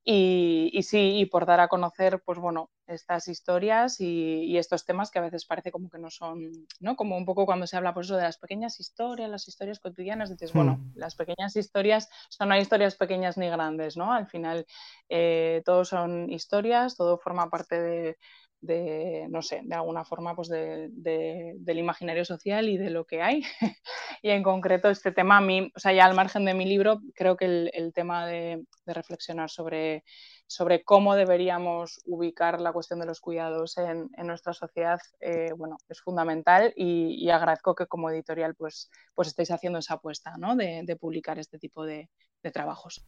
Y, 0.01 0.69
y, 0.71 0.83
sí, 0.83 1.17
y 1.17 1.25
por 1.25 1.45
dar 1.45 1.59
a 1.59 1.67
conocer, 1.67 2.21
pues 2.23 2.39
bueno, 2.39 2.69
estas 2.87 3.27
historias 3.27 3.99
y, 3.99 4.57
estos 4.57 4.85
temas 4.85 5.11
que 5.11 5.19
a 5.19 5.23
veces 5.23 5.43
parece 5.43 5.73
como 5.73 5.89
que 5.89 5.97
no 5.97 6.09
son, 6.09 6.51
¿no? 6.79 6.95
Como 6.95 7.17
un 7.17 7.25
poco 7.25 7.45
cuando 7.45 7.67
se 7.67 7.75
habla 7.75 7.93
por 7.93 8.05
eso 8.05 8.15
de 8.15 8.23
las 8.23 8.37
pequeñas 8.37 8.79
historias, 8.79 9.29
las 9.29 9.45
historias 9.45 9.81
cotidianas, 9.81 10.29
dices, 10.29 10.53
bueno, 10.53 10.77
hmm. 10.77 10.91
las 10.95 11.15
pequeñas 11.15 11.57
historias, 11.57 12.07
o 12.39 12.45
no 12.45 12.53
hay 12.53 12.61
historias 12.61 12.95
pequeñas 12.95 13.37
ni 13.37 13.49
grandes, 13.49 13.97
¿no? 13.97 14.13
Al 14.13 14.27
final, 14.27 14.65
eh, 15.09 15.61
todo 15.65 15.83
son 15.83 16.31
historias, 16.31 16.95
todo 16.95 17.17
forma 17.17 17.49
parte 17.49 17.81
de, 17.81 18.17
de, 18.61 19.27
no 19.29 19.41
sé, 19.41 19.61
de 19.63 19.75
alguna 19.75 20.05
forma, 20.05 20.35
pues 20.35 20.47
de, 20.47 20.89
del 20.91 21.79
imaginario 21.79 22.23
social 22.23 22.69
y 22.69 22.77
de 22.77 22.91
lo 22.91 23.05
que 23.05 23.21
hay. 23.21 23.43
y 24.21 24.29
en 24.29 24.43
concreto 24.43 24.89
este 24.89 25.11
tema 25.11 25.37
a 25.37 25.41
mí, 25.41 25.71
o 25.75 25.79
sea, 25.79 25.91
ya 25.93 26.05
al 26.05 26.15
margen 26.15 26.45
de 26.45 26.53
mi 26.53 26.65
libro, 26.65 27.01
creo 27.15 27.35
que 27.35 27.45
el, 27.73 27.91
tema 27.93 28.27
de, 28.27 28.63
reflexionar 28.85 29.49
sobre, 29.49 30.03
sobre 30.47 30.83
cómo 30.83 31.15
deberíamos 31.15 31.99
ubicar 32.05 32.61
la 32.61 32.71
cuestión 32.71 32.99
de 32.99 33.07
los 33.07 33.19
cuidados 33.19 33.77
en, 33.77 34.09
nuestra 34.25 34.53
sociedad, 34.53 34.99
eh, 35.19 35.51
bueno, 35.57 35.77
es 35.89 35.99
fundamental 36.01 36.73
y, 36.75 37.29
agradezco 37.31 37.75
que 37.75 37.87
como 37.87 38.09
editorial 38.09 38.55
pues, 38.55 38.89
pues 39.15 39.29
estéis 39.29 39.51
haciendo 39.51 39.79
esa 39.79 39.95
apuesta, 39.95 40.35
¿no? 40.37 40.55
De, 40.55 40.81
de 40.83 40.95
publicar 40.95 41.39
este 41.39 41.57
tipo 41.57 41.85
de, 41.85 42.09
trabajos. 42.53 43.05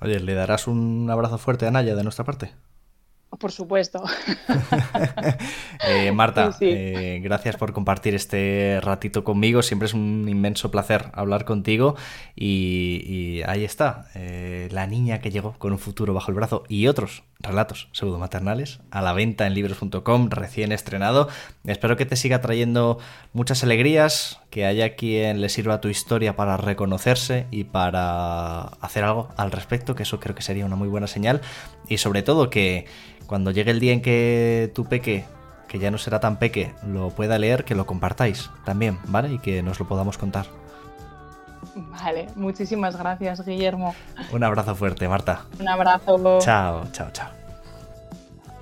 Oye, 0.00 0.18
¿le 0.18 0.34
darás 0.34 0.66
un 0.66 1.08
abrazo 1.10 1.36
fuerte 1.36 1.66
a 1.66 1.70
Naya 1.70 1.94
de 1.94 2.02
nuestra 2.02 2.24
parte? 2.24 2.54
Por 3.38 3.52
supuesto. 3.52 4.02
Eh, 5.88 6.10
Marta, 6.10 6.56
eh, 6.60 7.20
gracias 7.22 7.56
por 7.56 7.72
compartir 7.72 8.14
este 8.14 8.80
ratito 8.82 9.22
conmigo. 9.22 9.62
Siempre 9.62 9.86
es 9.86 9.94
un 9.94 10.26
inmenso 10.28 10.70
placer 10.70 11.10
hablar 11.12 11.44
contigo. 11.44 11.94
Y, 12.34 13.42
ahí 13.46 13.64
está, 13.64 14.08
eh, 14.14 14.68
la 14.72 14.86
niña 14.86 15.20
que 15.20 15.30
llegó 15.30 15.52
con 15.58 15.72
un 15.72 15.78
futuro 15.78 16.12
bajo 16.14 16.30
el 16.30 16.36
brazo 16.36 16.64
y 16.68 16.88
otros 16.88 17.22
relatos 17.38 17.88
pseudomaternales 17.92 18.80
a 18.90 19.02
la 19.02 19.12
venta 19.12 19.46
en 19.46 19.54
libros.com, 19.54 20.30
recién 20.30 20.72
estrenado. 20.72 21.28
Espero 21.64 21.96
que 21.96 22.06
te 22.06 22.16
siga 22.16 22.40
trayendo 22.40 22.98
muchas 23.32 23.62
alegrías, 23.62 24.40
que 24.50 24.64
haya 24.64 24.96
quien 24.96 25.40
le 25.40 25.48
sirva 25.48 25.80
tu 25.80 25.88
historia 25.88 26.36
para 26.36 26.56
reconocerse 26.56 27.46
y 27.50 27.64
para 27.64 28.62
hacer 28.80 29.04
algo 29.04 29.28
al 29.36 29.52
respecto, 29.52 29.94
que 29.94 30.04
eso 30.04 30.20
creo 30.20 30.34
que 30.34 30.42
sería 30.42 30.66
una 30.66 30.76
muy 30.76 30.88
buena 30.88 31.06
señal. 31.06 31.40
Y 31.88 31.98
sobre 31.98 32.22
todo 32.22 32.50
que 32.50 32.86
cuando 33.26 33.50
llegue 33.50 33.70
el 33.72 33.80
día 33.80 33.92
en 33.92 34.02
que 34.02 34.70
tu 34.74 34.84
peque, 34.86 35.24
que 35.68 35.78
ya 35.78 35.90
no 35.90 35.98
será 35.98 36.20
tan 36.20 36.38
peque, 36.38 36.72
lo 36.86 37.10
pueda 37.10 37.38
leer, 37.38 37.64
que 37.64 37.74
lo 37.74 37.86
compartáis 37.86 38.50
también, 38.64 38.98
¿vale? 39.06 39.32
Y 39.32 39.38
que 39.38 39.62
nos 39.62 39.78
lo 39.80 39.88
podamos 39.88 40.16
contar. 40.18 40.46
Vale, 41.74 42.26
muchísimas 42.36 42.96
gracias, 42.96 43.44
Guillermo. 43.44 43.94
Un 44.32 44.44
abrazo 44.44 44.74
fuerte, 44.74 45.08
Marta. 45.08 45.44
Un 45.60 45.68
abrazo. 45.68 46.38
Chao, 46.40 46.84
chao, 46.92 47.10
chao. 47.12 47.28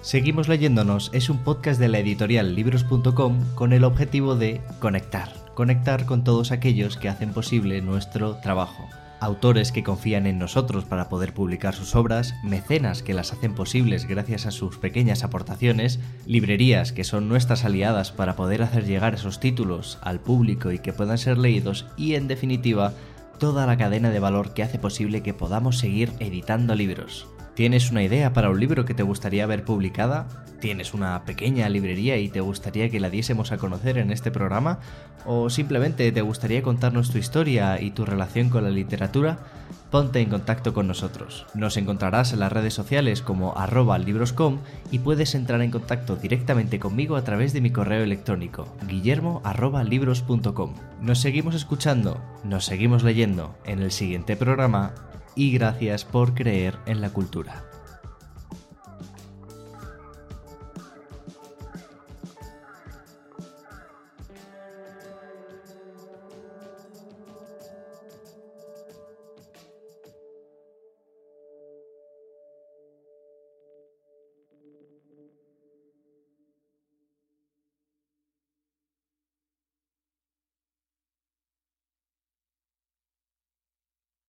Seguimos 0.01 0.49
leyéndonos 0.49 1.11
es 1.15 1.31
un 1.31 1.39
podcast 1.39 1.81
de 1.81 1.89
la 1.89 1.99
editorial 1.99 2.55
libros.com 2.55 3.39
con 3.55 3.73
el 3.73 3.85
objetivo 3.85 4.37
de 4.37 4.61
conectar, 4.79 5.31
conectar 5.55 6.05
con 6.05 6.25
todos 6.25 6.53
aquellos 6.53 6.97
que 6.97 7.09
hacen 7.09 7.33
posible 7.33 7.81
nuestro 7.81 8.37
trabajo 8.37 8.89
autores 9.25 9.73
que 9.73 9.83
confían 9.83 10.27
en 10.27 10.39
nosotros 10.39 10.85
para 10.85 11.09
poder 11.09 11.35
publicar 11.35 11.75
sus 11.75 11.97
obras, 11.97 12.35
mecenas 12.43 13.03
que 13.03 13.15
las 13.15 13.33
hacen 13.33 13.55
posibles 13.55 14.07
gracias 14.07 14.47
a 14.47 14.51
sus 14.51 14.79
pequeñas 14.79 15.25
aportaciones, 15.25 15.99
librerías 16.27 16.93
que 16.93 17.05
son 17.05 17.29
nuestras 17.29 17.65
aliadas 17.65 18.13
para 18.13 18.37
poder 18.37 18.63
hacer 18.63 18.85
llegar 18.85 19.15
esos 19.15 19.41
títulos 19.41 19.99
al 20.03 20.21
público 20.21 20.73
y 20.73 20.79
que 20.79 20.93
puedan 20.93 21.19
ser 21.19 21.39
leídos 21.39 21.87
y 21.97 22.15
en 22.15 22.29
definitiva 22.29 22.93
toda 23.39 23.67
la 23.67 23.77
cadena 23.77 24.11
de 24.11 24.21
valor 24.21 24.55
que 24.55 24.63
hace 24.63 24.79
posible 24.79 25.23
que 25.23 25.35
podamos 25.35 25.79
seguir 25.79 26.13
editando 26.21 26.75
libros. 26.75 27.27
¿Tienes 27.55 27.93
una 27.93 28.03
idea 28.03 28.33
para 28.33 28.51
un 28.51 28.59
libro 28.59 28.85
que 28.85 28.95
te 28.95 29.05
gustaría 29.05 29.47
ver 29.47 29.65
publicada? 29.65 30.27
¿Tienes 30.61 30.93
una 30.93 31.25
pequeña 31.25 31.69
librería 31.69 32.17
y 32.17 32.29
te 32.29 32.41
gustaría 32.41 32.91
que 32.91 32.99
la 32.99 33.11
diésemos 33.11 33.53
a 33.53 33.59
conocer 33.59 33.97
en 33.99 34.11
este 34.11 34.33
programa? 34.33 34.81
¿O 35.25 35.49
simplemente 35.51 36.11
te 36.11 36.21
gustaría 36.21 36.63
contarnos 36.63 37.11
tu 37.11 37.19
historia 37.19 37.81
y 37.81 37.93
tu 37.93 38.05
relación 38.05 38.49
con 38.49 38.65
la 38.65 38.71
literatura? 38.71 39.39
ponte 39.95 40.21
en 40.21 40.29
contacto 40.29 40.75
con 40.75 40.89
nosotros. 40.89 41.47
Nos 41.55 41.77
encontrarás 41.77 42.33
en 42.33 42.41
las 42.41 42.51
redes 42.51 42.75
sociales 42.75 43.23
como 43.23 43.57
arroba 43.57 43.97
libroscom 43.97 44.59
y 44.91 44.99
puedes 44.99 45.37
entrar 45.37 45.63
en 45.63 45.71
contacto 45.71 46.17
directamente 46.17 46.81
conmigo 46.81 47.15
a 47.15 47.23
través 47.23 47.53
de 47.53 47.61
mi 47.61 47.71
correo 47.71 48.03
electrónico 48.03 48.67
guillermo 48.89 49.41
Nos 51.01 51.21
seguimos 51.21 51.55
escuchando, 51.55 52.21
nos 52.43 52.65
seguimos 52.65 53.05
leyendo 53.05 53.55
en 53.65 53.83
el 53.83 53.93
siguiente 53.93 54.35
programa 54.35 54.95
y 55.35 55.53
gracias 55.53 56.05
por 56.05 56.35
creer 56.35 56.77
en 56.87 57.01
la 57.01 57.11
cultura. 57.11 57.65